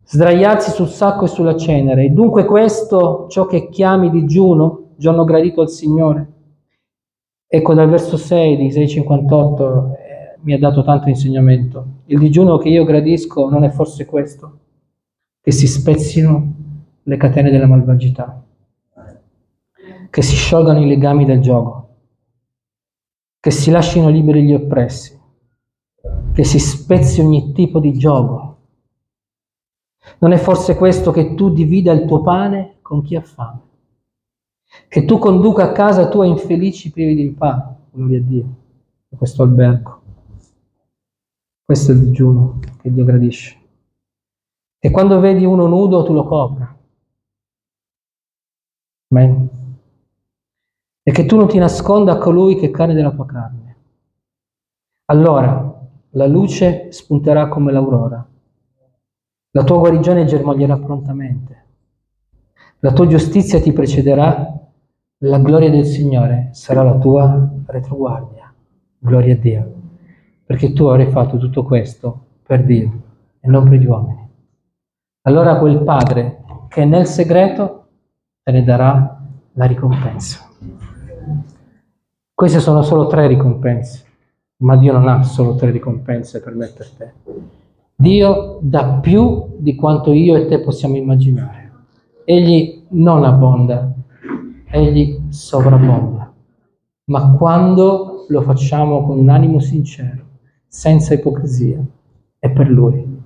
sdraiarsi 0.03 0.71
sul 0.71 0.87
sacco 0.87 1.25
e 1.25 1.27
sulla 1.29 1.55
cenere. 1.55 2.05
E 2.05 2.09
dunque 2.09 2.45
questo, 2.45 3.27
ciò 3.29 3.45
che 3.45 3.69
chiami 3.69 4.09
digiuno, 4.09 4.91
giorno 4.95 5.23
gradito 5.23 5.61
al 5.61 5.69
Signore? 5.69 6.33
Ecco 7.47 7.73
dal 7.73 7.89
verso 7.89 8.15
6 8.17 8.57
di 8.57 8.71
658 8.71 9.93
eh, 9.95 10.37
mi 10.41 10.53
ha 10.53 10.59
dato 10.59 10.83
tanto 10.83 11.09
insegnamento. 11.09 11.85
Il 12.05 12.19
digiuno 12.19 12.57
che 12.57 12.69
io 12.69 12.83
gradisco 12.83 13.49
non 13.49 13.63
è 13.63 13.69
forse 13.69 14.05
questo? 14.05 14.57
Che 15.49 15.55
si 15.55 15.65
spezzino 15.65 16.53
le 17.01 17.17
catene 17.17 17.49
della 17.49 17.65
malvagità, 17.65 18.39
che 20.11 20.21
si 20.21 20.35
sciolgano 20.35 20.79
i 20.79 20.87
legami 20.87 21.25
del 21.25 21.41
gioco, 21.41 21.95
che 23.39 23.49
si 23.49 23.71
lasciano 23.71 24.09
liberi 24.09 24.43
gli 24.43 24.53
oppressi, 24.53 25.19
che 26.33 26.43
si 26.43 26.59
spezzi 26.59 27.21
ogni 27.21 27.51
tipo 27.53 27.79
di 27.79 27.93
gioco. 27.93 28.57
Non 30.19 30.33
è 30.33 30.37
forse 30.37 30.75
questo 30.75 31.09
che 31.09 31.33
tu 31.33 31.51
divida 31.51 31.93
il 31.93 32.05
tuo 32.05 32.21
pane 32.21 32.75
con 32.83 33.01
chi 33.01 33.15
ha 33.15 33.21
fame? 33.21 33.61
Che 34.87 35.03
tu 35.03 35.17
conduca 35.17 35.63
a 35.63 35.71
casa 35.71 36.09
tua 36.09 36.27
infelici 36.27 36.91
privi 36.91 37.15
di 37.15 37.31
pane, 37.31 37.75
gloria 37.89 38.19
a 38.19 38.21
Dio, 38.21 38.55
in 39.09 39.17
questo 39.17 39.41
albergo. 39.41 40.01
Questo 41.65 41.91
è 41.91 41.95
il 41.95 42.05
digiuno 42.05 42.59
che 42.79 42.93
Dio 42.93 43.03
gradisce. 43.03 43.58
E 44.81 44.91
quando 44.91 45.19
vedi 45.19 45.43
uno 45.43 45.67
nudo 45.67 46.03
tu 46.03 46.13
lo 46.13 46.23
copra. 46.23 46.77
Amen. 49.11 49.49
E 51.03 51.11
che 51.11 51.25
tu 51.25 51.35
non 51.35 51.49
ti 51.49 51.57
nasconda 51.57 52.13
a 52.13 52.17
colui 52.17 52.55
che 52.55 52.71
cade 52.71 52.93
della 52.93 53.11
tua 53.11 53.25
carne. 53.25 53.75
Allora 55.05 55.87
la 56.11 56.27
luce 56.27 56.93
spunterà 56.93 57.49
come 57.49 57.73
l'aurora. 57.73 58.25
La 59.51 59.63
tua 59.65 59.79
guarigione 59.79 60.23
germoglierà 60.23 60.77
prontamente. 60.77 61.65
La 62.79 62.93
tua 62.93 63.07
giustizia 63.07 63.59
ti 63.59 63.73
precederà. 63.73 64.55
La 65.23 65.39
gloria 65.39 65.69
del 65.69 65.85
Signore 65.85 66.49
sarà 66.53 66.83
la 66.83 66.97
tua 66.97 67.51
retroguardia. 67.65 68.53
Gloria 68.97 69.33
a 69.33 69.37
Dio. 69.37 69.73
Perché 70.45 70.71
tu 70.71 70.85
avrai 70.85 71.07
fatto 71.07 71.37
tutto 71.37 71.63
questo 71.65 72.27
per 72.43 72.63
Dio 72.63 73.01
e 73.41 73.47
non 73.49 73.67
per 73.67 73.79
gli 73.79 73.85
uomini 73.85 74.28
allora 75.23 75.57
quel 75.57 75.83
padre 75.83 76.43
che 76.69 76.85
nel 76.85 77.05
segreto 77.05 77.87
te 78.43 78.51
ne 78.51 78.63
darà 78.63 79.21
la 79.53 79.65
ricompensa. 79.65 80.47
Queste 82.33 82.59
sono 82.59 82.83
solo 82.83 83.07
tre 83.07 83.27
ricompense, 83.27 84.05
ma 84.57 84.77
Dio 84.77 84.93
non 84.93 85.07
ha 85.07 85.23
solo 85.23 85.55
tre 85.55 85.71
ricompense 85.71 86.41
per 86.41 86.55
me 86.55 86.67
e 86.67 86.73
per 86.75 86.89
te. 86.91 87.13
Dio 87.95 88.59
dà 88.61 88.99
più 89.01 89.57
di 89.57 89.75
quanto 89.75 90.13
io 90.13 90.37
e 90.37 90.45
te 90.45 90.61
possiamo 90.61 90.95
immaginare. 90.95 91.71
Egli 92.23 92.85
non 92.91 93.25
abbonda, 93.25 93.93
egli 94.71 95.19
sovrabbonda. 95.27 96.33
Ma 97.05 97.31
quando 97.33 98.25
lo 98.29 98.41
facciamo 98.41 99.03
con 99.03 99.17
un 99.17 99.29
animo 99.29 99.59
sincero, 99.59 100.23
senza 100.67 101.13
ipocrisia, 101.13 101.83
è 102.37 102.49
per 102.49 102.69
Lui. 102.69 103.18